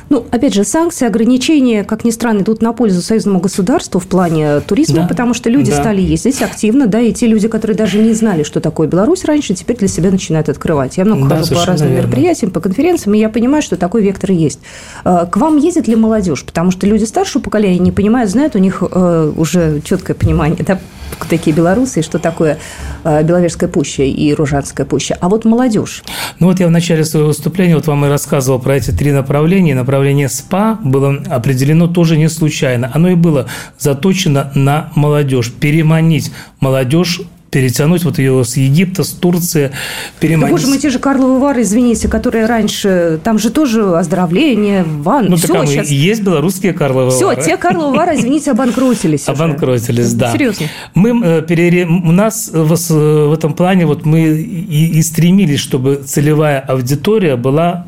Ну, 0.09 0.25
опять 0.31 0.55
же, 0.55 0.65
санкции, 0.65 1.07
ограничения, 1.07 1.85
как 1.85 2.03
ни 2.03 2.11
странно, 2.11 2.41
идут 2.41 2.63
на 2.63 2.73
пользу 2.73 3.03
союзному 3.03 3.41
государству 3.41 4.01
в 4.01 4.07
плане 4.07 4.61
туризма, 4.61 5.03
да. 5.03 5.07
потому 5.07 5.35
что 5.35 5.51
люди 5.51 5.71
да. 5.71 5.83
стали 5.83 6.01
ездить 6.01 6.41
активно, 6.41 6.87
да, 6.87 6.99
и 6.99 7.13
те 7.13 7.27
люди, 7.27 7.47
которые 7.47 7.77
даже 7.77 7.99
не 7.99 8.15
знали, 8.15 8.43
что 8.43 8.61
такое 8.61 8.89
Беларусь 8.89 9.27
раньше, 9.27 9.53
теперь 9.53 9.77
для 9.77 9.87
себя 9.87 10.11
начинают 10.11 10.49
открывать. 10.49 10.97
Я 10.97 11.05
много 11.05 11.29
да, 11.29 11.37
хожу 11.37 11.55
по 11.55 11.67
разным 11.67 11.91
верно. 11.91 12.07
мероприятиям, 12.07 12.53
по 12.53 12.61
конференциям, 12.61 13.13
и 13.13 13.19
я 13.19 13.29
понимаю, 13.29 13.63
что 13.63 13.77
такой 13.77 14.03
вектор 14.03 14.31
есть. 14.31 14.61
А, 15.05 15.27
к 15.27 15.37
вам 15.37 15.59
ездит 15.59 15.89
ли 15.89 15.97
молодежь? 15.97 16.43
Потому 16.43 16.71
что 16.71 16.87
люди 16.87 17.05
старшего 17.05 17.43
поколения 17.43 17.81
не 17.81 17.93
понимают, 17.93 18.31
знают, 18.31 18.57
у 18.57 18.59
них 18.59 18.83
э, 18.83 19.33
уже 19.37 19.83
четкое 19.85 20.17
понимание, 20.17 20.65
да, 20.67 20.81
такие 21.29 21.55
белорусы 21.55 22.01
и 22.01 22.03
что 22.03 22.19
такое 22.19 22.59
э, 23.05 23.23
Беловежская 23.23 23.69
пуща 23.69 24.03
и 24.03 24.35
Ружанская 24.35 24.87
пуща. 24.87 25.17
А 25.21 25.29
вот 25.29 25.45
молодежь. 25.45 26.03
Ну 26.39 26.49
вот 26.49 26.61
я 26.61 26.67
в 26.67 26.71
начале 26.71 27.05
своего 27.05 27.29
выступления 27.29 27.77
вот 27.77 27.87
вам 27.87 28.05
и 28.07 28.09
рассказывал 28.09 28.59
про 28.59 28.77
эти 28.77 28.91
три 28.91 29.13
направления. 29.13 29.75
Направление 29.75 30.29
СПА 30.29 30.79
было 30.83 31.23
определено 31.29 31.87
тоже 31.87 32.17
не 32.17 32.29
случайно. 32.29 32.91
Оно 32.95 33.11
и 33.11 33.15
было 33.15 33.47
заточено 33.79 34.51
на 34.55 34.91
молодежь. 34.95 35.53
Переманить 35.53 36.33
молодежь 36.61 37.21
перетянуть 37.51 38.05
вот 38.05 38.19
ее 38.19 38.45
с 38.45 38.57
Египта, 38.57 39.05
с 39.05 39.11
Турции, 39.11 39.73
переманить. 40.21 40.47
Да, 40.47 40.53
боже 40.53 40.67
мой, 40.69 40.79
те 40.79 40.91
же 40.91 40.99
Карловы 40.99 41.41
Вары, 41.41 41.63
извините, 41.63 42.09
которые 42.09 42.47
раньше, 42.47 43.21
там 43.23 43.39
же 43.39 43.51
тоже 43.51 43.97
оздоровление, 43.97 44.85
ванны, 44.85 45.31
ну, 45.31 45.37
все 45.37 45.49
так, 45.49 45.67
сейчас. 45.67 45.89
есть 45.89 46.23
белорусские 46.23 46.73
Карловы 46.73 47.11
Все, 47.11 47.35
те 47.35 47.57
Карловы 47.57 47.97
Вары, 47.97 48.15
извините, 48.15 48.51
обанкротились 48.53 49.29
Обанкротились, 49.29 50.13
да. 50.15 50.33
Серьезно. 50.33 50.67
Мы 50.95 51.21
э, 51.25 51.43
перере... 51.43 51.87
У 51.87 52.13
нас 52.13 52.51
в, 52.53 52.75
в 52.77 53.33
этом 53.33 53.55
плане 53.55 53.87
вот 53.87 54.05
мы 54.07 54.21
и, 54.21 54.99
и 54.99 55.03
стремились, 55.03 55.61
чтобы 55.61 56.03
целевая 56.07 56.61
аудитория 56.61 57.37
была 57.37 57.87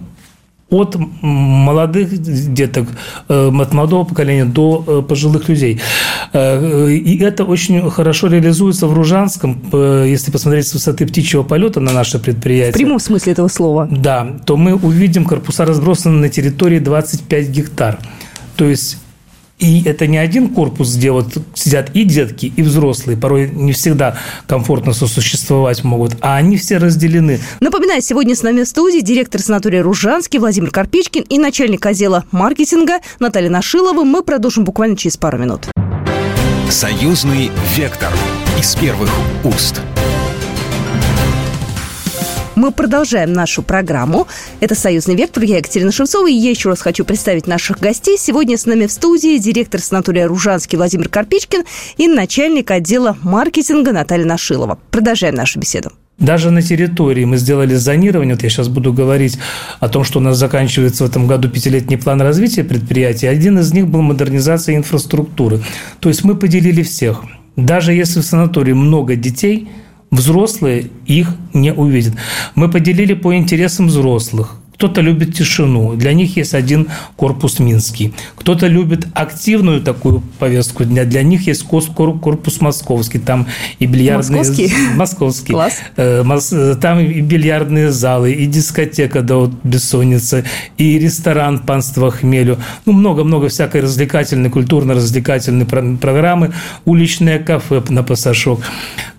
от 0.73 0.97
молодых 1.21 2.19
деток, 2.55 2.88
э, 3.29 3.50
от 3.61 3.73
молодого 3.73 4.05
поколения 4.05 4.45
до 4.45 4.85
э, 4.87 5.02
пожилых 5.09 5.49
людей. 5.49 5.81
Э, 6.33 6.91
и 6.91 7.19
это 7.19 7.45
очень 7.45 7.91
хорошо 7.91 8.29
реализуется 8.29 8.87
в 8.87 8.95
Ружанском, 8.95 9.62
если 9.73 10.31
посмотреть 10.31 10.67
с 10.67 10.75
высоты 10.75 11.07
птичьего 11.07 11.43
полета 11.43 11.81
на 11.81 11.93
наше 11.93 12.19
предприятие. 12.19 12.73
В 12.73 12.76
прямом 12.76 13.00
смысле 13.00 13.33
этого 13.33 13.49
слова. 13.49 13.88
Да, 13.91 14.26
то 14.47 14.57
мы 14.57 14.75
увидим 14.75 15.25
корпуса 15.25 15.64
разбросаны 15.64 16.19
на 16.19 16.29
территории 16.29 16.79
25 16.79 17.49
гектар. 17.50 17.99
То 18.57 18.64
есть 18.64 18.99
и 19.62 19.83
это 19.85 20.09
не 20.09 20.19
один 20.19 20.49
корпус, 20.49 20.97
где 20.97 21.12
вот 21.12 21.38
сидят 21.54 21.90
и 21.95 22.02
детки, 22.02 22.52
и 22.57 22.62
взрослые, 22.62 23.16
порой 23.16 23.49
не 23.49 23.73
всегда 23.73 24.19
комфортно 24.49 24.92
сосуществовать 24.92 25.85
могут, 25.85 26.16
а 26.21 26.37
они 26.37 26.57
все 26.57 26.78
разделены. 26.78 27.38
Напоминаю, 27.61 28.02
сегодня 28.02 28.35
с 28.35 28.42
нами 28.42 28.64
в 28.64 28.69
студии 28.69 29.00
директор 29.00 29.40
санатория 29.40 29.83
Ружанский 29.83 30.40
Владимир 30.40 30.73
Карпичкин 30.73 31.23
и 31.23 31.38
начальник 31.38 31.87
отдела 31.87 32.25
маркетинга 32.33 32.99
Наталья 33.21 33.50
Нашилова. 33.50 34.02
Мы 34.02 34.25
продолжим 34.25 34.64
буквально 34.64 34.97
через 34.97 35.16
пару 35.16 35.38
минут. 35.38 35.69
Союзный 36.69 37.52
вектор 37.76 38.11
из 38.59 38.75
первых 38.75 39.11
уст. 39.45 39.81
Мы 42.62 42.71
продолжаем 42.71 43.33
нашу 43.33 43.61
программу. 43.64 44.28
Это 44.61 44.76
«Союзный 44.76 45.16
вектор». 45.16 45.42
Я 45.42 45.57
Екатерина 45.57 45.90
Шевцова. 45.90 46.31
И 46.31 46.33
я 46.33 46.50
еще 46.50 46.69
раз 46.69 46.81
хочу 46.81 47.04
представить 47.04 47.49
наших 47.49 47.81
гостей. 47.81 48.16
Сегодня 48.16 48.57
с 48.57 48.66
нами 48.66 48.87
в 48.87 48.92
студии 48.92 49.37
директор 49.38 49.81
санатория 49.81 50.28
«Ружанский» 50.28 50.76
Владимир 50.76 51.09
Карпичкин 51.09 51.64
и 51.97 52.07
начальник 52.07 52.71
отдела 52.71 53.16
маркетинга 53.25 53.90
Наталья 53.90 54.26
Нашилова. 54.26 54.78
Продолжаем 54.92 55.35
нашу 55.35 55.59
беседу. 55.59 55.90
Даже 56.19 56.52
на 56.52 56.62
территории 56.62 57.25
мы 57.25 57.37
сделали 57.37 57.75
зонирование. 57.75 58.37
Вот 58.37 58.45
я 58.45 58.49
сейчас 58.49 58.69
буду 58.69 58.92
говорить 58.92 59.38
о 59.81 59.88
том, 59.88 60.04
что 60.04 60.21
у 60.21 60.23
нас 60.23 60.37
заканчивается 60.37 61.04
в 61.04 61.11
этом 61.11 61.26
году 61.26 61.49
пятилетний 61.49 61.99
план 61.99 62.23
развития 62.23 62.62
предприятия. 62.62 63.28
Один 63.28 63.59
из 63.59 63.73
них 63.73 63.88
был 63.88 64.02
модернизация 64.02 64.76
инфраструктуры. 64.76 65.61
То 65.99 66.09
есть 66.09 66.23
мы 66.23 66.37
поделили 66.37 66.85
всех. 66.85 67.25
Даже 67.57 67.92
если 67.92 68.21
в 68.21 68.25
санатории 68.25 68.73
много 68.73 69.16
детей– 69.16 69.69
Взрослые 70.12 70.90
их 71.07 71.35
не 71.54 71.73
увидят. 71.73 72.14
Мы 72.54 72.71
поделили 72.71 73.14
по 73.14 73.35
интересам 73.35 73.87
взрослых. 73.87 74.59
Кто-то 74.75 75.00
любит 75.00 75.35
тишину, 75.35 75.95
для 75.95 76.12
них 76.12 76.37
есть 76.37 76.54
один 76.54 76.88
корпус 77.16 77.61
Минский. 77.61 78.12
Кто-то 78.35 78.66
любит 78.66 79.07
активную 79.14 79.81
такую 79.81 80.23
повестку 80.38 80.85
дня, 80.85 81.04
для 81.04 81.23
них 81.23 81.47
есть 81.47 81.62
корпус 81.62 82.61
Московский, 82.61 83.21
там 83.21 83.47
и 83.78 83.87
бильярдные... 83.87 84.38
Московский? 84.38 84.73
Московский. 84.97 85.52
Класс. 85.52 85.78
Э, 85.97 86.25
э, 86.25 86.76
там 86.81 86.99
и 86.99 87.21
бильярдные 87.21 87.92
залы, 87.92 88.33
и 88.33 88.45
дискотека 88.47 89.23
до 89.23 89.37
вот 89.37 89.52
бессонницы, 89.62 90.45
и 90.76 90.99
ресторан 90.99 91.61
панства 91.61 92.11
хмелю. 92.11 92.59
Ну, 92.85 92.92
много-много 92.92 93.49
всякой 93.49 93.83
развлекательной, 93.83 94.50
культурно-развлекательной 94.50 95.64
программы, 95.97 96.52
уличное 96.85 97.38
кафе 97.38 97.83
на 97.88 98.02
пассажок. 98.02 98.61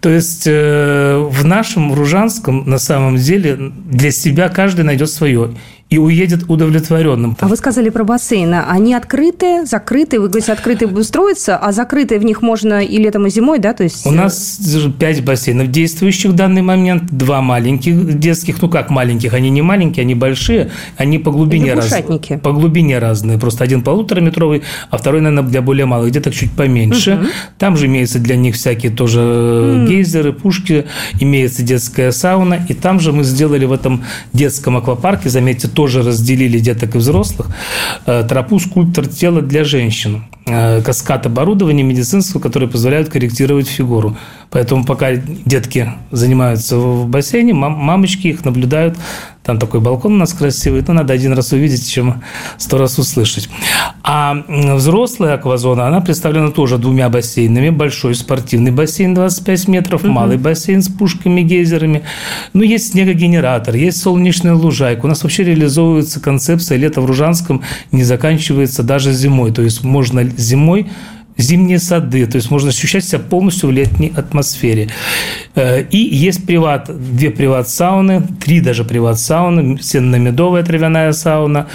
То 0.04 0.10
есть 0.10 0.44
э, 0.48 1.18
в 1.18 1.46
нашем, 1.46 1.94
Ружанском, 1.94 2.70
на 2.70 2.78
самом 2.78 3.16
деле, 3.16 3.56
для 3.58 4.12
себя 4.12 4.50
каждый 4.50 4.84
найдет 4.84 5.10
свое 5.10 5.56
и 5.90 5.98
уедет 6.00 6.50
удовлетворенным. 6.50 7.38
А 7.40 7.48
вы 7.48 7.56
сказали 7.56 7.90
про 7.90 8.04
бассейны. 8.04 8.64
Они 8.68 8.96
открытые, 8.96 9.66
закрытые? 9.66 10.20
Вы 10.20 10.28
говорите, 10.28 10.52
открытые 10.52 10.88
будут 10.90 11.06
строиться, 11.06 11.56
а 11.56 11.72
закрытые 11.72 12.20
в 12.20 12.26
них 12.26 12.42
можно 12.42 12.84
и 12.84 12.98
летом, 12.98 13.28
и 13.28 13.30
зимой, 13.30 13.60
да? 13.60 13.74
То 13.74 13.84
есть... 13.84 14.06
У 14.08 14.12
нас 14.12 14.60
пять 14.98 15.24
бассейнов 15.24 15.70
действующих 15.70 16.32
в 16.32 16.36
данный 16.36 16.64
момент, 16.64 17.04
два 17.12 17.42
маленьких 17.42 18.18
детских, 18.18 18.60
ну 18.62 18.70
как 18.70 18.90
маленьких, 18.90 19.36
они 19.36 19.52
не 19.52 19.62
маленькие, 19.62 20.02
они 20.02 20.16
большие, 20.16 20.72
они 20.98 21.20
по 21.20 21.32
глубине 21.32 21.76
разные. 21.76 22.40
По 22.40 22.52
глубине 22.52 22.98
разные. 22.98 23.38
Просто 23.38 23.64
один 23.64 23.84
полутораметровый, 23.84 24.64
а 24.90 24.98
второй, 24.98 25.22
наверное, 25.22 25.48
для 25.48 25.62
более 25.62 25.86
малых, 25.86 26.10
где-то 26.10 26.32
чуть 26.32 26.52
поменьше. 26.54 27.16
Угу. 27.16 27.26
Там 27.60 27.78
же 27.78 27.86
имеются 27.86 28.18
для 28.18 28.36
них 28.36 28.56
всякие 28.56 28.92
тоже 28.92 29.20
угу. 29.22 29.88
гейзеры, 29.88 30.34
пушки, 30.34 30.86
имеется 31.20 31.62
детская 31.62 32.12
сауна, 32.12 32.66
и 32.68 32.74
там 32.74 33.00
же 33.00 33.12
мы 33.12 33.24
сделали 33.24 33.66
в 33.66 33.72
этом 33.72 34.04
детском 34.34 34.76
аквапарке, 34.76 35.30
заметьте, 35.30 35.68
тоже 35.74 36.04
разделили 36.04 36.60
деток 36.60 36.96
и 36.96 36.98
взрослых, 36.98 37.48
э, 38.06 38.26
тропу 38.28 38.60
скульптор 38.60 39.08
тела 39.08 39.42
для 39.42 39.64
женщин. 39.64 40.24
Э, 40.46 40.82
каскад 40.82 41.26
оборудования 41.26 41.84
медицинского, 41.84 42.42
которое 42.42 42.68
позволяет 42.68 43.10
корректировать 43.10 43.68
фигуру. 43.68 44.18
Поэтому 44.50 44.86
пока 44.86 45.16
детки 45.16 45.94
занимаются 46.12 46.78
в 46.78 47.08
бассейне, 47.08 47.54
мамочки 47.54 48.28
их 48.28 48.46
наблюдают. 48.46 48.98
Там 49.44 49.60
такой 49.60 49.82
балкон 49.82 50.14
у 50.14 50.18
нас 50.18 50.32
красивый. 50.32 50.84
Ну, 50.88 50.94
надо 50.94 51.14
один 51.14 51.34
раз 51.34 51.52
увидеть, 51.52 51.90
чем 51.90 52.24
сто 52.58 52.78
раз 52.78 52.98
услышать. 52.98 53.50
А 54.02 54.44
взрослая 54.48 55.34
аквазона, 55.34 55.86
она 55.86 56.00
представлена 56.00 56.52
тоже 56.52 56.78
двумя 56.78 57.10
бассейнами. 57.10 57.70
Большой 57.70 58.16
спортивный 58.16 58.72
бассейн 58.72 59.14
25 59.14 59.68
метров, 59.68 60.04
угу. 60.04 60.14
малый 60.14 60.38
бассейн 60.38 60.82
с 60.82 60.88
пушками, 60.88 61.42
гейзерами. 61.42 62.04
Ну, 62.54 62.64
есть 62.64 62.92
снегогенератор, 62.92 63.76
есть 63.76 64.02
солнечная 64.02 64.54
лужайка. 64.54 65.06
У 65.06 65.10
нас 65.10 65.24
вообще 65.24 65.44
реализовывается 65.44 66.22
концепция 66.22 66.78
«Лето 66.78 67.02
в 67.02 67.06
Ружанском» 67.06 67.64
не 67.92 68.04
заканчивается 68.04 68.82
даже 68.82 69.12
зимой. 69.12 69.52
То 69.52 69.62
есть 69.62 69.84
можно 69.84 70.24
зимой 70.24 70.88
зимние 71.44 71.80
сады, 71.80 72.26
то 72.26 72.38
есть 72.38 72.52
можно 72.52 72.70
ощущать 72.70 73.06
себя 73.06 73.20
полностью 73.20 73.70
в 73.70 73.72
летней 73.72 74.12
атмосфере. 74.16 74.90
Э, 75.56 75.84
и 75.84 75.98
есть 75.98 76.46
приват, 76.46 76.90
две 76.90 77.30
приват-сауны, 77.30 78.24
три 78.44 78.62
даже 78.62 78.84
приват-сауны, 78.84 79.80
сенно-медовая 79.82 80.64
травяная 80.64 81.12
сауна, 81.14 81.68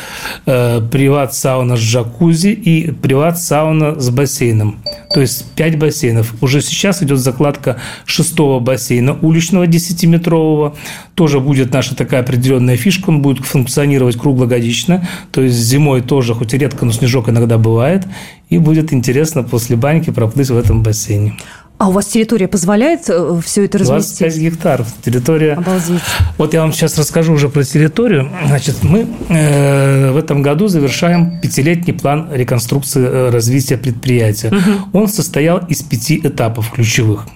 э, 0.47 0.81
приват-сауна 0.91 1.77
с 1.77 1.81
джакузи 1.81 2.49
и 2.49 2.91
приват-сауна 2.91 4.01
с 4.01 4.11
бассейном. 4.11 4.79
То 5.15 5.21
есть 5.21 5.45
пять 5.53 5.79
бассейнов. 5.79 6.35
Уже 6.41 6.61
сейчас 6.61 7.03
идет 7.03 7.19
закладка 7.19 7.77
шестого 8.05 8.61
бассейна, 8.61 9.17
уличного 9.21 9.67
10-метрового. 9.67 10.77
Тоже 11.15 11.41
будет 11.41 11.73
наша 11.73 11.95
такая 11.95 12.21
определенная 12.21 12.77
фишка, 12.77 13.11
он 13.11 13.23
будет 13.23 13.45
функционировать 13.45 14.17
круглогодично. 14.17 15.07
То 15.33 15.43
есть 15.43 15.57
зимой 15.57 16.01
тоже, 16.03 16.35
хоть 16.35 16.55
и 16.55 16.59
редко, 16.59 16.85
но 16.85 16.93
снежок 16.93 17.29
иногда 17.29 17.59
бывает. 17.59 18.07
И 18.49 18.59
будет 18.59 18.93
интересно 18.93 19.43
после 19.43 19.77
баньки 19.77 20.11
проплыть 20.11 20.49
в 20.51 20.57
этом 20.57 20.83
бассейне. 20.83 21.37
А 21.79 21.89
у 21.89 21.93
вас 21.93 22.07
территория 22.07 22.49
позволяет 22.49 23.09
э, 23.09 23.41
все 23.45 23.65
это 23.65 23.79
разместить? 23.79 24.19
25 24.19 24.39
гектаров. 24.43 24.89
Территория... 25.05 25.53
Обалдеть. 25.53 26.01
Вот 26.37 26.53
я 26.53 26.63
вам 26.63 26.73
сейчас 26.73 26.99
расскажу 26.99 27.35
уже 27.35 27.49
про 27.49 27.63
территорию. 27.63 28.29
Значит, 28.47 28.83
мы 28.83 29.07
э, 29.29 30.11
в 30.11 30.17
этом 30.17 30.43
году 30.43 30.67
завершаем 30.67 31.41
пятилетний 31.41 31.95
план 31.95 32.31
реконструкции 32.33 33.05
э, 33.05 33.31
развития 33.31 33.79
предприятия. 33.79 34.49
Угу. 34.49 34.99
Он 34.99 35.09
состоял 35.09 35.59
из 35.69 35.83
пяти 35.83 36.21
этапов 36.21 36.73
ключевых. 36.73 37.27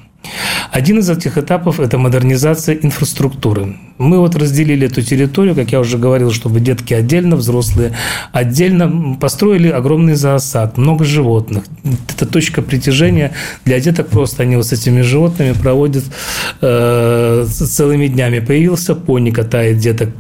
Один 0.73 0.99
из 0.99 1.11
этих 1.11 1.38
этапов– 1.38 1.78
это 1.81 1.99
модернизация 1.99 2.75
инфраструктуры. 2.75 3.76
Мы 4.02 4.18
вот 4.18 4.35
разделили 4.35 4.87
эту 4.88 5.00
территорию, 5.02 5.54
как 5.54 5.71
я 5.71 5.78
уже 5.78 5.97
говорил, 5.97 6.32
чтобы 6.32 6.59
детки 6.59 6.92
отдельно, 6.92 7.37
взрослые 7.37 7.92
отдельно. 8.32 9.16
Построили 9.21 9.68
огромный 9.68 10.14
зоосад, 10.14 10.76
много 10.76 11.04
животных. 11.04 11.64
Это 12.14 12.26
точка 12.26 12.62
притяжения 12.62 13.32
для 13.64 13.78
деток 13.78 14.09
просто. 14.09 14.42
Они 14.42 14.56
вот 14.56 14.66
с 14.66 14.73
этими 14.73 15.02
животными 15.02 15.52
проводят 15.52 16.04
э, 16.61 17.47
целыми 17.49 18.09
днями. 18.09 18.40
Появился 18.40 18.97
пони, 18.97 19.30
катает 19.30 19.78
деток. 19.78 20.11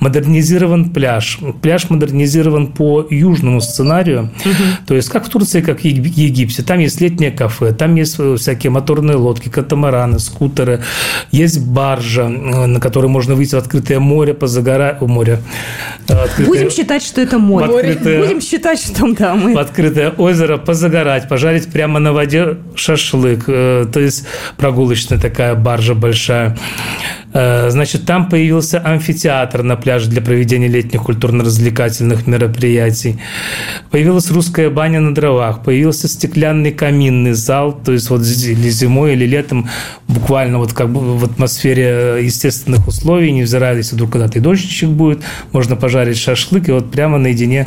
Модернизирован 0.00 0.90
пляж. 0.90 1.38
Пляж 1.62 1.90
модернизирован 1.90 2.72
по 2.72 3.06
южному 3.08 3.60
сценарию. 3.60 4.32
Угу. 4.44 4.86
То 4.88 4.94
есть, 4.96 5.08
как 5.10 5.26
в 5.26 5.28
Турции, 5.28 5.60
как 5.60 5.80
в 5.80 5.84
Египте. 5.84 6.62
Там 6.62 6.80
есть 6.80 7.00
летнее 7.00 7.30
кафе, 7.30 7.72
там 7.72 7.94
есть 7.94 8.18
всякие 8.38 8.70
моторные 8.70 9.16
лодки, 9.16 9.48
катамараны, 9.48 10.18
скутеры. 10.18 10.82
Есть 11.30 11.64
баржа, 11.64 12.28
на 12.28 12.80
которой 12.80 13.06
можно 13.06 13.27
выйти 13.34 13.54
в 13.54 13.58
открытое 13.58 13.98
море, 13.98 14.34
позагорать. 14.34 15.00
Море. 15.00 15.40
Открытое... 16.08 16.46
Будем 16.46 16.70
считать, 16.70 17.02
что 17.02 17.20
это 17.20 17.38
море. 17.38 17.66
Открытое... 17.66 18.20
Будем 18.20 18.40
считать, 18.40 18.80
что 18.80 19.12
да, 19.14 19.34
мы... 19.34 19.54
В 19.54 19.58
открытое 19.58 20.10
озеро 20.10 20.56
позагорать, 20.56 21.28
пожарить 21.28 21.70
прямо 21.70 21.98
на 21.98 22.12
воде 22.12 22.58
шашлык. 22.74 23.44
Э, 23.48 23.86
то 23.92 24.00
есть, 24.00 24.26
прогулочная 24.56 25.18
такая 25.18 25.54
баржа 25.54 25.94
большая. 25.94 26.56
Э, 27.32 27.70
значит, 27.70 28.06
там 28.06 28.28
появился 28.28 28.78
амфитеатр 28.78 29.62
на 29.62 29.76
пляже 29.76 30.08
для 30.08 30.22
проведения 30.22 30.68
летних 30.68 31.02
культурно-развлекательных 31.02 32.26
мероприятий. 32.26 33.18
Появилась 33.90 34.30
русская 34.30 34.70
баня 34.70 35.00
на 35.00 35.14
дровах. 35.14 35.62
Появился 35.62 36.08
стеклянный 36.08 36.72
каминный 36.72 37.32
зал. 37.32 37.72
То 37.72 37.92
есть, 37.92 38.10
вот 38.10 38.22
или 38.22 38.70
зимой, 38.70 39.12
или 39.12 39.26
летом 39.26 39.68
буквально 40.06 40.58
вот 40.58 40.72
как 40.72 40.90
бы 40.90 41.18
в 41.18 41.24
атмосфере 41.24 42.18
естественных 42.22 42.88
условий, 42.88 43.32
невзирая, 43.32 43.76
если 43.76 43.94
вдруг 43.94 44.12
когда-то 44.12 44.38
и 44.38 44.42
дождичек 44.42 44.88
будет, 44.88 45.22
можно 45.52 45.76
пожарить 45.76 46.18
шашлык, 46.18 46.68
и 46.68 46.72
вот 46.72 46.90
прямо 46.90 47.18
наедине 47.18 47.66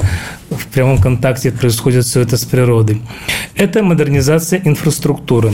в 0.49 0.67
прямом 0.67 0.97
контакте 0.97 1.51
происходит 1.51 2.05
все 2.05 2.21
это 2.21 2.37
с 2.37 2.45
природой. 2.45 3.01
Это 3.55 3.83
модернизация 3.83 4.61
инфраструктуры. 4.63 5.51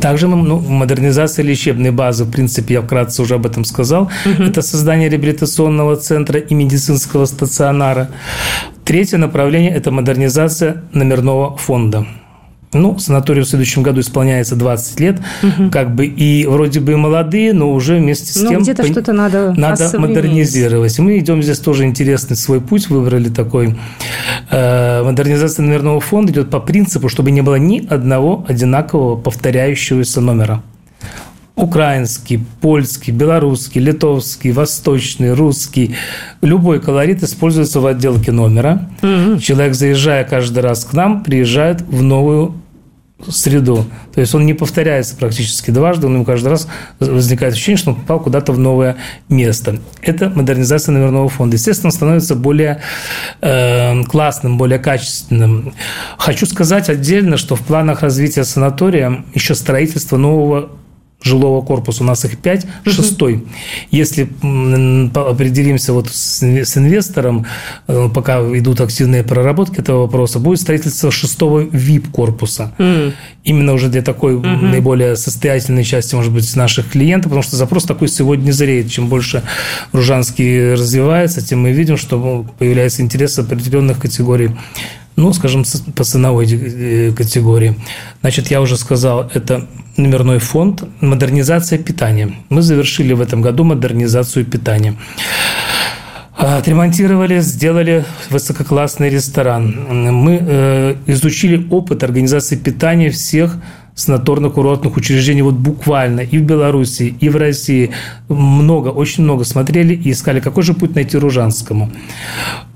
Также 0.00 0.28
ну, 0.28 0.60
модернизация 0.60 1.44
лечебной 1.44 1.90
базы, 1.90 2.24
в 2.24 2.30
принципе, 2.30 2.74
я 2.74 2.82
вкратце 2.82 3.22
уже 3.22 3.34
об 3.34 3.46
этом 3.46 3.64
сказал. 3.64 4.10
Угу. 4.24 4.42
Это 4.44 4.62
создание 4.62 5.08
реабилитационного 5.08 5.96
центра 5.96 6.38
и 6.38 6.54
медицинского 6.54 7.26
стационара. 7.26 8.10
Третье 8.84 9.18
направление– 9.18 9.70
это 9.74 9.90
модернизация 9.90 10.82
номерного 10.92 11.56
фонда. 11.56 12.06
Ну, 12.72 12.98
санаторию 12.98 13.44
в 13.44 13.48
следующем 13.48 13.82
году 13.82 14.00
исполняется 14.00 14.54
20 14.54 15.00
лет, 15.00 15.18
угу. 15.42 15.70
как 15.70 15.92
бы 15.92 16.06
и 16.06 16.46
вроде 16.46 16.78
бы 16.78 16.96
молодые, 16.96 17.52
но 17.52 17.72
уже 17.72 17.96
вместе 17.96 18.32
с 18.32 18.40
ну, 18.42 18.50
тем 18.50 18.62
где-то 18.62 18.86
что-то 18.86 19.12
надо 19.12 19.52
надо 19.56 19.98
модернизировать. 19.98 20.96
Мы 21.00 21.18
идем 21.18 21.42
здесь 21.42 21.58
тоже 21.58 21.84
интересный 21.84 22.36
свой 22.36 22.60
путь, 22.60 22.88
выбрали 22.88 23.28
такой. 23.28 23.76
Э, 24.50 25.02
модернизация 25.02 25.64
номерного 25.64 26.00
фонда 26.00 26.32
идет 26.32 26.50
по 26.50 26.60
принципу, 26.60 27.08
чтобы 27.08 27.32
не 27.32 27.40
было 27.40 27.56
ни 27.56 27.84
одного 27.84 28.44
одинакового 28.46 29.16
повторяющегося 29.16 30.20
номера 30.20 30.62
украинский, 31.60 32.40
польский, 32.60 33.12
белорусский, 33.12 33.80
литовский, 33.80 34.50
восточный, 34.52 35.34
русский. 35.34 35.94
Любой 36.42 36.80
колорит 36.80 37.22
используется 37.22 37.80
в 37.80 37.86
отделке 37.86 38.32
номера. 38.32 38.90
Угу. 39.02 39.38
Человек, 39.40 39.74
заезжая 39.74 40.24
каждый 40.24 40.60
раз 40.60 40.84
к 40.84 40.92
нам, 40.92 41.22
приезжает 41.22 41.82
в 41.82 42.02
новую 42.02 42.54
среду. 43.28 43.84
То 44.14 44.20
есть 44.20 44.34
он 44.34 44.46
не 44.46 44.54
повторяется 44.54 45.14
практически 45.16 45.70
дважды, 45.70 46.06
у 46.06 46.10
него 46.10 46.24
каждый 46.24 46.48
раз 46.48 46.68
возникает 46.98 47.54
ощущение, 47.54 47.76
что 47.76 47.90
он 47.90 47.96
попал 47.96 48.20
куда-то 48.20 48.52
в 48.52 48.58
новое 48.58 48.96
место. 49.28 49.78
Это 50.00 50.30
модернизация 50.30 50.92
номерного 50.92 51.28
фонда. 51.28 51.56
Естественно, 51.56 51.90
становится 51.90 52.34
более 52.34 52.80
э, 53.42 54.02
классным, 54.04 54.56
более 54.56 54.78
качественным. 54.78 55.74
Хочу 56.16 56.46
сказать 56.46 56.88
отдельно, 56.88 57.36
что 57.36 57.56
в 57.56 57.60
планах 57.60 58.02
развития 58.02 58.44
санатория 58.44 59.24
еще 59.34 59.54
строительство 59.54 60.16
нового 60.16 60.70
жилого 61.22 61.62
корпуса, 61.62 62.02
у 62.02 62.06
нас 62.06 62.24
их 62.24 62.38
пять, 62.38 62.66
шестой. 62.84 63.44
Если 63.90 64.28
определимся 65.14 65.92
вот 65.92 66.08
с, 66.08 66.42
инвестором, 66.42 67.46
э, 67.88 68.08
пока 68.14 68.40
идут 68.56 68.80
активные 68.80 69.22
проработки 69.22 69.80
этого 69.80 70.02
вопроса, 70.02 70.38
будет 70.38 70.60
строительство 70.60 71.10
шестого 71.10 71.62
VIP-корпуса. 71.62 72.72
Именно 73.44 73.72
уже 73.74 73.88
для 73.88 74.02
такой 74.02 74.40
наиболее 74.40 75.16
состоятельной 75.16 75.84
части, 75.84 76.14
может 76.14 76.32
быть, 76.32 76.56
наших 76.56 76.90
клиентов, 76.90 77.30
потому 77.30 77.42
что 77.42 77.56
запрос 77.56 77.84
такой 77.84 78.08
сегодня 78.08 78.52
зреет. 78.52 78.90
Чем 78.90 79.08
больше 79.08 79.42
Ружанский 79.92 80.72
развивается, 80.72 81.46
тем 81.46 81.60
мы 81.60 81.72
видим, 81.72 81.96
что 81.96 82.46
появляется 82.58 83.02
интерес 83.02 83.38
определенных 83.38 83.98
категорий 83.98 84.50
ну, 85.20 85.32
скажем, 85.32 85.64
по 85.94 86.04
ценовой 86.04 86.46
э, 86.50 87.12
категории. 87.12 87.74
Значит, 88.22 88.50
я 88.50 88.60
уже 88.60 88.76
сказал, 88.76 89.30
это 89.34 89.68
номерной 89.96 90.38
фонд, 90.38 90.84
модернизация 91.00 91.78
питания. 91.78 92.34
Мы 92.48 92.62
завершили 92.62 93.12
в 93.12 93.20
этом 93.20 93.42
году 93.42 93.64
модернизацию 93.64 94.44
питания. 94.44 94.96
Отремонтировали, 96.36 97.40
сделали 97.40 98.04
высококлассный 98.30 99.10
ресторан. 99.10 100.14
Мы 100.14 100.38
э, 100.40 100.96
изучили 101.06 101.66
опыт 101.70 102.02
организации 102.02 102.56
питания 102.56 103.10
всех 103.10 103.56
санаторно-курортных 103.94 104.96
учреждений 104.96 105.42
вот 105.42 105.54
буквально 105.54 106.20
и 106.20 106.38
в 106.38 106.42
Беларуси, 106.42 107.14
и 107.20 107.28
в 107.28 107.36
России. 107.36 107.90
Много, 108.28 108.88
очень 108.88 109.24
много 109.24 109.44
смотрели 109.44 109.94
и 109.94 110.12
искали, 110.12 110.40
какой 110.40 110.62
же 110.62 110.72
путь 110.72 110.94
найти 110.94 111.18
Ружанскому. 111.18 111.90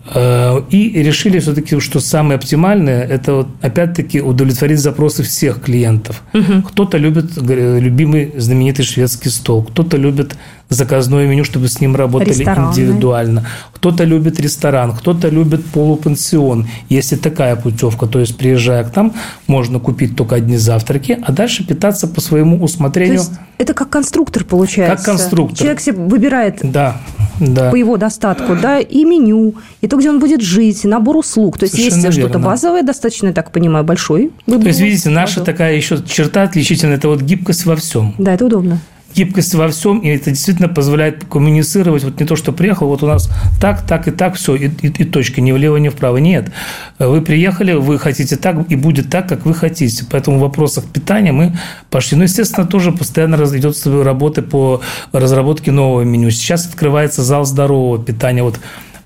Э, 0.06 0.60
и 0.70 1.02
решили 1.02 1.38
все-таки, 1.38 1.80
что 1.80 2.00
самое 2.00 2.36
оптимальное– 2.36 3.02
это 3.08 3.34
вот, 3.34 3.48
опять-таки 3.62 4.20
удовлетворить 4.20 4.78
запросы 4.78 5.22
всех 5.22 5.62
клиентов. 5.62 6.22
Угу. 6.34 6.62
Кто-то 6.68 6.98
любит 6.98 7.36
любимый 7.36 8.32
знаменитый 8.36 8.84
шведский 8.84 9.30
стол, 9.30 9.62
кто-то 9.62 9.96
любит 9.96 10.36
заказное 10.68 11.26
меню, 11.26 11.44
чтобы 11.44 11.68
с 11.68 11.80
ним 11.80 11.96
работали 11.96 12.30
Рестораны. 12.30 12.70
индивидуально. 12.70 13.46
Кто-то 13.72 14.04
любит 14.04 14.40
ресторан, 14.40 14.92
кто-то 14.92 15.28
любит 15.28 15.64
полупансион. 15.66 16.66
Если 16.88 17.16
такая 17.16 17.56
путевка, 17.56 18.06
то 18.06 18.18
есть 18.18 18.36
приезжая 18.36 18.84
к 18.84 18.96
нам, 18.96 19.12
можно 19.46 19.78
купить 19.78 20.16
только 20.16 20.36
одни 20.36 20.56
завтраки, 20.56 21.18
а 21.22 21.32
дальше 21.32 21.66
питаться 21.66 22.06
по 22.06 22.20
своему 22.20 22.62
усмотрению. 22.62 23.18
То 23.18 23.22
есть 23.22 23.32
это 23.58 23.74
как 23.74 23.90
конструктор 23.90 24.44
получается. 24.44 24.96
Как 24.96 25.04
конструктор. 25.04 25.58
Человек 25.58 25.80
себе 25.80 25.96
выбирает 25.98 26.58
да, 26.62 26.96
да. 27.38 27.70
по 27.70 27.76
его 27.76 27.96
достатку, 27.96 28.56
да, 28.60 28.80
и 28.80 29.04
меню, 29.04 29.54
и 29.80 29.86
то, 29.94 29.98
где 30.00 30.10
он 30.10 30.18
будет 30.18 30.40
жить, 30.40 30.82
набор 30.82 31.16
услуг. 31.18 31.56
То 31.56 31.66
есть 31.66 31.76
Совершенно 31.76 32.06
есть 32.06 32.18
что-то 32.18 32.40
базовое, 32.40 32.82
достаточно, 32.82 33.32
так 33.32 33.52
понимаю, 33.52 33.84
большой. 33.84 34.32
Выбор. 34.44 34.62
То 34.62 34.68
есть, 34.68 34.80
видите, 34.80 35.08
наша 35.08 35.38
базовый. 35.38 35.46
такая 35.46 35.76
еще 35.76 36.02
черта 36.04 36.42
отличительная– 36.42 36.96
это 36.96 37.08
вот 37.08 37.22
гибкость 37.22 37.64
во 37.64 37.76
всем. 37.76 38.14
Да, 38.18 38.34
это 38.34 38.46
удобно 38.46 38.80
гибкость 39.16 39.54
во 39.54 39.68
всем, 39.68 40.00
и 40.00 40.08
это 40.08 40.30
действительно 40.30 40.68
позволяет 40.68 41.24
коммуницировать. 41.26 42.02
Вот 42.02 42.18
не 42.18 42.26
то, 42.26 42.34
что 42.34 42.50
приехал, 42.50 42.88
вот 42.88 43.04
у 43.04 43.06
нас 43.06 43.30
так, 43.60 43.86
так 43.86 44.08
и 44.08 44.10
так, 44.10 44.34
все, 44.34 44.56
и, 44.56 44.66
и, 44.66 44.88
и 44.88 45.04
точка, 45.04 45.40
ни 45.40 45.52
влево, 45.52 45.76
ни 45.76 45.88
вправо. 45.88 46.16
Нет. 46.16 46.50
Вы 46.98 47.22
приехали, 47.22 47.74
вы 47.74 48.00
хотите 48.00 48.34
так, 48.34 48.68
и 48.68 48.74
будет 48.74 49.10
так, 49.10 49.28
как 49.28 49.46
вы 49.46 49.54
хотите. 49.54 50.04
Поэтому 50.10 50.38
в 50.38 50.40
вопросах 50.40 50.86
питания 50.86 51.30
мы 51.30 51.56
пошли. 51.90 52.18
Ну, 52.18 52.24
естественно, 52.24 52.66
тоже 52.66 52.90
постоянно 52.90 53.36
идет 53.36 53.76
работа 53.86 54.42
по 54.42 54.80
разработке 55.12 55.70
нового 55.70 56.02
меню. 56.02 56.30
Сейчас 56.30 56.66
открывается 56.66 57.22
зал 57.22 57.44
здорового 57.44 58.02
питания. 58.02 58.42
Вот 58.42 58.58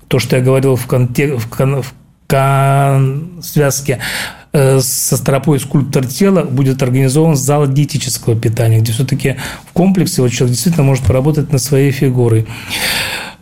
то, 0.09 0.19
что 0.19 0.35
я 0.35 0.41
говорил 0.41 0.75
в, 0.75 0.85
конте... 0.85 1.37
в, 1.37 1.47
кон... 1.47 1.81
в 1.81 1.93
кон... 2.27 3.41
связке 3.41 3.99
Э, 4.51 4.79
со 4.81 5.15
стропой 5.15 5.59
скульптор 5.59 6.07
тела 6.07 6.43
будет 6.43 6.81
организован 6.81 7.35
зал 7.35 7.67
диетического 7.67 8.35
питания, 8.35 8.79
где 8.79 8.91
все-таки 8.91 9.35
в 9.69 9.73
комплексе 9.73 10.23
вот 10.23 10.31
человек 10.31 10.53
действительно 10.53 10.83
может 10.83 11.05
поработать 11.05 11.51
над 11.51 11.61
своей 11.61 11.91
фигурой. 11.91 12.47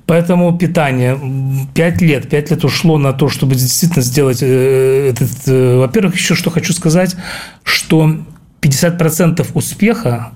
Поэтому 0.06 0.58
питание 0.58 1.18
5 1.74 2.02
лет, 2.02 2.30
5 2.30 2.52
лет 2.52 2.66
ушло 2.66 2.98
на 2.98 3.14
то, 3.14 3.30
чтобы 3.30 3.56
действительно 3.56 4.02
сделать 4.02 4.40
э, 4.42 5.10
этот... 5.10 5.30
Э, 5.48 5.78
во-первых, 5.78 6.16
еще 6.16 6.36
что 6.36 6.50
хочу 6.50 6.74
сказать, 6.74 7.16
что 7.64 8.18
50% 8.62 9.48
успеха 9.54 10.32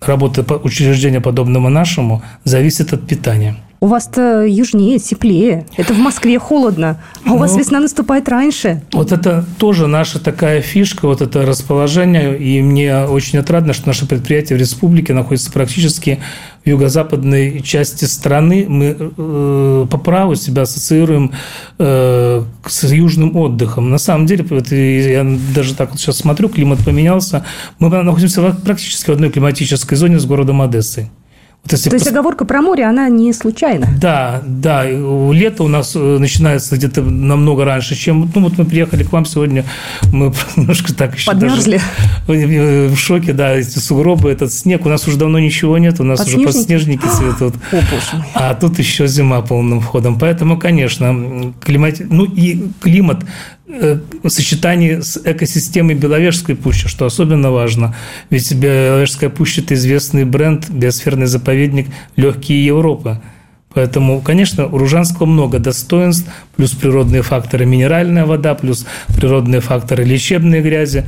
работы 0.00 0.42
учреждения 0.42 1.20
подобного 1.20 1.68
нашему 1.68 2.22
зависит 2.42 2.92
от 2.92 3.06
питания. 3.06 3.56
У 3.82 3.86
вас-то 3.86 4.44
южнее, 4.44 4.98
теплее. 4.98 5.66
Это 5.78 5.94
в 5.94 5.98
Москве 5.98 6.38
холодно, 6.38 7.00
а 7.24 7.32
у 7.32 7.38
вас 7.38 7.52
ну, 7.52 7.60
весна 7.60 7.80
наступает 7.80 8.28
раньше. 8.28 8.82
Вот 8.92 9.10
это 9.10 9.42
тоже 9.58 9.86
наша 9.86 10.18
такая 10.18 10.60
фишка, 10.60 11.06
вот 11.06 11.22
это 11.22 11.46
расположение. 11.46 12.38
И 12.38 12.60
мне 12.60 13.04
очень 13.04 13.38
отрадно, 13.38 13.72
что 13.72 13.86
наше 13.86 14.06
предприятие 14.06 14.58
в 14.58 14.60
республике 14.60 15.14
находится 15.14 15.50
практически 15.50 16.20
в 16.62 16.68
юго-западной 16.68 17.62
части 17.62 18.04
страны. 18.04 18.66
Мы 18.68 18.96
э, 18.98 19.86
по 19.90 19.96
праву 19.96 20.34
себя 20.34 20.62
ассоциируем 20.62 21.32
э, 21.78 22.42
с 22.66 22.84
южным 22.84 23.34
отдыхом. 23.34 23.88
На 23.88 23.98
самом 23.98 24.26
деле, 24.26 24.44
вот, 24.50 24.70
я 24.72 25.24
даже 25.54 25.74
так 25.74 25.92
вот 25.92 26.00
сейчас 26.00 26.18
смотрю, 26.18 26.50
климат 26.50 26.84
поменялся. 26.84 27.46
Мы 27.78 27.88
находимся 27.88 28.42
практически 28.62 29.08
в 29.08 29.14
одной 29.14 29.30
климатической 29.30 29.96
зоне 29.96 30.18
с 30.18 30.26
городом 30.26 30.60
Одессой. 30.60 31.10
Вот 31.62 31.72
если 31.72 31.90
То 31.90 31.96
есть 31.96 32.06
оговорка 32.06 32.44
про 32.44 32.62
море, 32.62 32.84
она 32.84 33.08
не 33.08 33.32
случайна? 33.32 33.86
Да, 34.00 34.42
да. 34.46 34.84
Лето 34.84 35.62
у 35.62 35.68
нас 35.68 35.92
э, 35.94 36.18
начинается 36.18 36.76
где-то 36.76 37.02
намного 37.02 37.64
раньше, 37.64 37.94
чем... 37.94 38.30
Ну, 38.34 38.42
вот 38.42 38.56
мы 38.56 38.64
приехали 38.64 39.04
к 39.04 39.12
вам 39.12 39.26
сегодня, 39.26 39.64
мы 40.10 40.32
немножко 40.56 40.94
так 40.94 41.14
еще 41.16 41.26
Подмерзли. 41.26 41.80
даже 42.26 42.88
в 42.88 42.96
шоке, 42.96 43.34
да, 43.34 43.52
эти 43.52 43.78
сугробы, 43.78 44.30
этот 44.30 44.52
снег. 44.52 44.86
У 44.86 44.88
нас 44.88 45.06
уже 45.06 45.18
давно 45.18 45.38
ничего 45.38 45.76
нет, 45.76 46.00
у 46.00 46.04
нас 46.04 46.26
уже 46.26 46.40
подснежники 46.40 47.06
цветут. 47.06 47.54
О, 47.72 47.76
боже 47.76 48.14
мой. 48.14 48.26
А 48.34 48.54
тут 48.54 48.78
еще 48.78 49.06
зима 49.06 49.42
полным 49.42 49.80
входом. 49.80 50.18
Поэтому, 50.18 50.58
конечно, 50.58 51.52
климат... 51.62 52.00
Ну, 52.00 52.24
и 52.24 52.70
климат 52.80 53.24
Э, 53.72 53.98
сочетании 54.26 55.00
с 55.00 55.20
экосистемой 55.24 55.94
Беловежской 55.94 56.56
пущи, 56.56 56.88
что 56.88 57.06
особенно 57.06 57.52
важно. 57.52 57.94
Ведь 58.28 58.52
Беловежская 58.52 59.30
пуща– 59.30 59.60
это 59.62 59.74
известный 59.74 60.24
бренд, 60.24 60.68
биосферный 60.70 61.26
заповедник 61.26 61.86
«Легкие 62.16 62.64
Европы». 62.64 63.20
Поэтому, 63.72 64.20
конечно, 64.20 64.66
у 64.66 64.76
Ружанского 64.76 65.26
много 65.26 65.60
достоинств, 65.60 66.28
плюс 66.56 66.72
природные 66.72 67.22
факторы 67.22 67.64
минеральная 67.64 68.26
вода, 68.26 68.56
плюс 68.56 68.84
природные 69.14 69.60
факторы 69.60 70.02
лечебные 70.02 70.62
грязи. 70.62 71.04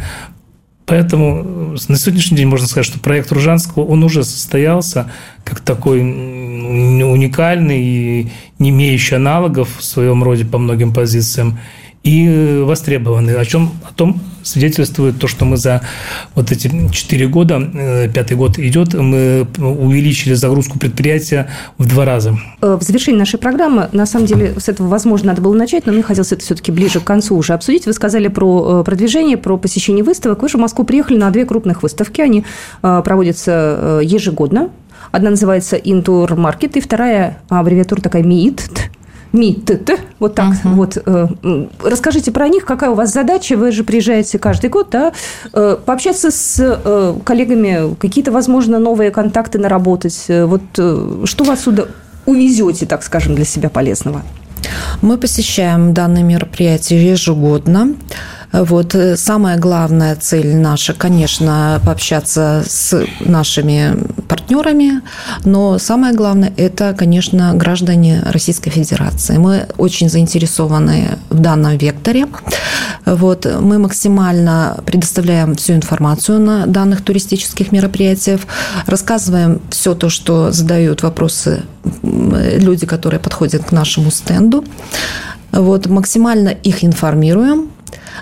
Поэтому 0.86 1.74
на 1.88 1.96
сегодняшний 1.96 2.36
день 2.36 2.46
можно 2.46 2.68
сказать, 2.68 2.86
что 2.86 3.00
проект 3.00 3.32
Ружанского, 3.32 3.84
он 3.84 4.04
уже 4.04 4.22
состоялся 4.22 5.10
как 5.44 5.60
такой 5.60 6.00
уникальный 6.00 7.82
и 7.82 8.30
не 8.60 8.70
имеющий 8.70 9.16
аналогов 9.16 9.68
в 9.78 9.82
своем 9.82 10.22
роде 10.22 10.44
по 10.44 10.58
многим 10.58 10.92
позициям 10.92 11.58
и 12.02 12.62
востребованы. 12.64 13.30
О 13.30 13.44
чем 13.44 13.70
о 13.88 13.92
том 13.92 14.20
свидетельствует 14.42 15.18
то, 15.20 15.28
что 15.28 15.44
мы 15.44 15.56
за 15.56 15.82
вот 16.34 16.50
эти 16.50 16.68
четыре 16.90 17.28
года, 17.28 17.62
э, 17.74 18.08
пятый 18.12 18.36
год 18.36 18.58
идет, 18.58 18.94
мы 18.94 19.46
увеличили 19.58 20.34
загрузку 20.34 20.78
предприятия 20.78 21.48
в 21.78 21.86
два 21.86 22.04
раза. 22.04 22.36
Э, 22.60 22.76
в 22.78 22.82
завершении 22.82 23.18
нашей 23.18 23.38
программы, 23.38 23.88
на 23.92 24.06
самом 24.06 24.26
деле, 24.26 24.54
с 24.58 24.68
этого, 24.68 24.88
возможно, 24.88 25.28
надо 25.28 25.42
было 25.42 25.54
начать, 25.54 25.86
но 25.86 25.92
мне 25.92 26.02
хотелось 26.02 26.32
это 26.32 26.42
все-таки 26.42 26.72
ближе 26.72 27.00
к 27.00 27.04
концу 27.04 27.36
уже 27.36 27.52
обсудить. 27.52 27.86
Вы 27.86 27.92
сказали 27.92 28.28
про 28.28 28.80
э, 28.80 28.84
продвижение, 28.84 29.36
про 29.36 29.56
посещение 29.56 30.02
выставок. 30.02 30.42
Вы 30.42 30.48
же 30.48 30.58
в 30.58 30.60
Москву 30.60 30.84
приехали 30.84 31.18
на 31.18 31.30
две 31.30 31.44
крупных 31.44 31.82
выставки. 31.82 32.20
Они 32.20 32.44
проводятся 32.80 34.00
ежегодно. 34.02 34.70
Одна 35.10 35.30
называется 35.30 35.76
Интур 35.76 36.34
Маркет, 36.36 36.76
и 36.76 36.80
вторая 36.80 37.38
аббревиатура 37.48 38.00
такая 38.00 38.22
МИИТ, 38.22 38.81
МИТТ, 39.32 40.00
вот 40.18 40.34
так 40.34 40.52
uh-huh. 40.52 40.74
вот. 40.74 40.98
Э, 41.04 41.26
расскажите 41.82 42.30
про 42.30 42.48
них, 42.48 42.64
какая 42.64 42.90
у 42.90 42.94
вас 42.94 43.12
задача, 43.12 43.56
вы 43.56 43.72
же 43.72 43.82
приезжаете 43.82 44.38
каждый 44.38 44.70
год, 44.70 44.88
да, 44.90 45.12
э, 45.52 45.76
пообщаться 45.84 46.30
с 46.30 46.56
э, 46.58 47.14
коллегами, 47.24 47.94
какие-то, 47.94 48.30
возможно, 48.30 48.78
новые 48.78 49.10
контакты 49.10 49.58
наработать, 49.58 50.26
вот 50.28 50.62
что 50.72 51.44
вас 51.44 51.62
сюда 51.62 51.86
увезете, 52.26 52.86
так 52.86 53.02
скажем, 53.02 53.34
для 53.34 53.44
себя 53.44 53.68
полезного? 53.68 54.22
Мы 55.00 55.18
посещаем 55.18 55.92
данное 55.94 56.22
мероприятие 56.22 57.10
ежегодно. 57.10 57.94
Вот. 58.52 58.94
Э, 58.94 59.16
самая 59.16 59.58
главная 59.58 60.14
цель 60.16 60.56
наша, 60.56 60.92
конечно, 60.92 61.80
пообщаться 61.84 62.62
с 62.66 63.04
нашими 63.20 63.96
партнерами, 64.28 65.00
но 65.44 65.78
самое 65.78 66.14
главное– 66.14 66.52
это, 66.56 66.94
конечно, 66.94 67.54
граждане 67.54 68.22
Российской 68.24 68.70
Федерации. 68.70 69.38
Мы 69.38 69.66
очень 69.78 70.08
заинтересованы 70.10 71.18
в 71.30 71.40
данном 71.40 71.76
векторе. 71.76 72.26
Вот. 73.06 73.46
Мы 73.60 73.78
максимально 73.78 74.80
предоставляем 74.84 75.54
всю 75.54 75.74
информацию 75.74 76.38
на 76.38 76.66
данных 76.66 77.02
туристических 77.02 77.72
мероприятиях, 77.72 78.40
рассказываем 78.86 79.60
все 79.70 79.94
то, 79.94 80.08
что 80.08 80.52
задают 80.52 81.02
вопросы 81.02 81.62
люди, 82.02 82.86
которые 82.86 83.20
подходят 83.20 83.64
к 83.64 83.72
нашему 83.72 84.10
стенду. 84.10 84.64
Вот, 85.52 85.86
максимально 85.86 86.48
их 86.48 86.84
информируем, 86.84 87.68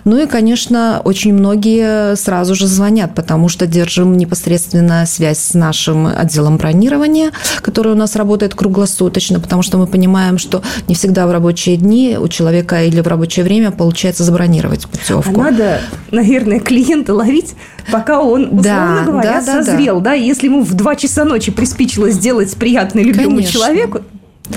ну 0.04 0.18
и, 0.22 0.26
конечно, 0.26 1.00
очень 1.04 1.34
многие 1.34 2.16
сразу 2.16 2.54
же 2.54 2.66
звонят, 2.66 3.14
потому 3.14 3.48
что 3.48 3.66
держим 3.66 4.16
непосредственно 4.16 5.06
связь 5.06 5.38
с 5.38 5.54
нашим 5.54 6.06
отделом 6.06 6.56
бронирования, 6.56 7.32
который 7.62 7.92
у 7.92 7.96
нас 7.96 8.16
работает 8.16 8.54
круглосуточно, 8.54 9.40
потому 9.40 9.62
что 9.62 9.78
мы 9.78 9.86
понимаем, 9.86 10.38
что 10.38 10.62
не 10.88 10.94
всегда 10.94 11.26
в 11.26 11.32
рабочие 11.32 11.76
дни 11.76 12.16
у 12.20 12.28
человека 12.28 12.82
или 12.84 13.00
в 13.00 13.06
рабочее 13.06 13.44
время 13.44 13.70
получается 13.70 14.24
забронировать 14.24 14.86
путевку. 14.86 15.40
А 15.40 15.44
надо, 15.44 15.80
наверное, 16.10 16.60
клиента 16.60 17.14
ловить, 17.14 17.54
пока 17.90 18.20
он, 18.20 18.44
условно 18.44 18.62
да, 18.62 19.02
говоря, 19.04 19.42
да, 19.44 19.62
созрел. 19.62 20.00
Да. 20.00 20.10
Да? 20.10 20.14
Если 20.14 20.46
ему 20.46 20.62
в 20.62 20.74
2 20.74 20.96
часа 20.96 21.24
ночи 21.24 21.50
приспичило 21.50 22.10
сделать 22.10 22.54
приятное 22.56 23.04
любимому 23.04 23.36
Конечно. 23.36 23.52
человеку, 23.52 24.00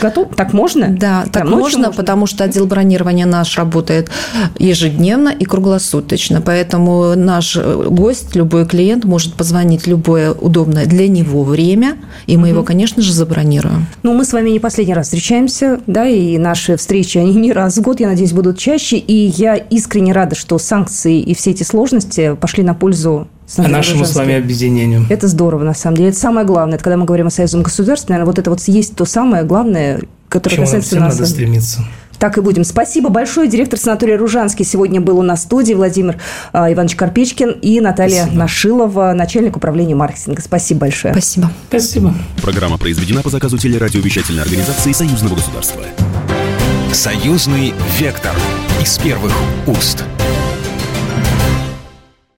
Готов? 0.02 0.36
Так 0.36 0.54
можно? 0.54 0.90
Да, 0.90 1.26
так 1.32 1.44
можно, 1.44 1.60
можно, 1.60 1.92
потому 1.92 2.26
что 2.26 2.44
отдел 2.44 2.66
бронирования 2.66 3.26
наш 3.26 3.58
работает 3.58 4.10
ежедневно 4.58 5.30
и 5.30 5.46
круглосуточно. 5.46 6.42
Поэтому 6.42 7.16
наш 7.16 7.56
э, 7.56 7.86
гость, 7.90 8.36
любой 8.36 8.66
клиент 8.66 9.06
может 9.06 9.34
позвонить 9.36 9.88
любое 9.88 10.32
удобное 10.32 10.86
для 10.86 11.08
него 11.08 11.44
время, 11.44 11.98
и 12.28 12.38
мы 12.38 12.44
угу. 12.44 12.50
его, 12.50 12.64
конечно 12.64 13.02
же, 13.02 13.14
забронируем. 13.14 13.88
Ну, 14.04 14.14
мы 14.14 14.26
с 14.26 14.34
вами 14.34 14.50
не 14.50 14.60
последний 14.60 14.94
раз 14.94 15.08
встречаемся, 15.08 15.80
да, 15.88 16.08
и 16.08 16.38
наши 16.38 16.78
встречи, 16.78 17.18
они 17.18 17.36
не 17.36 17.52
раз 17.52 17.78
в 17.78 17.82
год, 17.82 18.00
я 18.00 18.08
надеюсь, 18.08 18.34
будут 18.34 18.58
чаще. 18.58 18.98
И 18.98 19.28
я 19.36 19.56
искренне 19.56 20.14
рада, 20.14 20.36
что 20.36 20.58
санкции 20.58 21.20
и 21.20 21.34
все 21.34 21.52
эти 21.52 21.64
сложности 21.64 22.36
пошли 22.40 22.64
на 22.64 22.74
пользу 22.74 23.28
а 23.58 23.68
нашему 23.68 24.06
с 24.06 24.16
вами 24.16 24.36
объединению. 24.36 25.06
Это 25.10 25.28
здорово, 25.28 25.64
на 25.64 25.74
самом 25.74 25.98
деле. 25.98 26.10
Это 26.10 26.18
самое 26.18 26.46
главное. 26.46 26.76
Это 26.76 26.84
когда 26.84 26.98
мы 26.98 27.06
говорим 27.06 27.28
о 27.28 27.32
союзном 27.32 27.64
государстве, 27.64 28.14
наверное, 28.14 28.28
вот 28.28 28.40
это 28.40 28.50
вот 28.50 28.60
есть 28.62 28.96
то 28.96 29.06
самое 29.06 29.44
главное, 29.44 30.02
которое 30.30 30.56
Почему 30.56 30.66
касается 30.66 31.00
нас. 31.00 31.14
надо 31.16 31.30
стремиться. 31.30 31.84
Так 32.20 32.38
и 32.38 32.42
будем. 32.42 32.64
Спасибо 32.64 33.10
большое. 33.10 33.50
Директор 33.50 33.78
санатория 33.78 34.18
Ружанский 34.18 34.64
сегодня 34.64 35.02
был 35.02 35.20
у 35.20 35.24
нас 35.24 35.42
в 35.42 35.44
студии. 35.44 35.74
Владимир 35.74 36.20
э, 36.54 36.74
Иванович 36.74 36.96
Карпечкин 36.96 37.52
и 37.62 37.82
Наталья 37.82 38.22
Спасибо. 38.22 38.40
Нашилова, 38.40 39.14
начальник 39.14 39.58
управления 39.58 39.96
маркетинга. 39.96 40.42
Спасибо 40.42 40.82
большое. 40.82 41.14
Спасибо. 41.14 41.52
Спасибо. 41.68 42.14
Программа 42.42 42.78
произведена 42.78 43.24
по 43.24 43.30
заказу 43.30 43.58
телерадиовещательной 43.58 44.42
организации 44.42 44.94
Союзного 44.94 45.36
государства. 45.36 45.82
Союзный 46.94 47.74
вектор 48.00 48.32
из 48.82 48.98
первых 49.00 49.34
уст. 49.68 50.06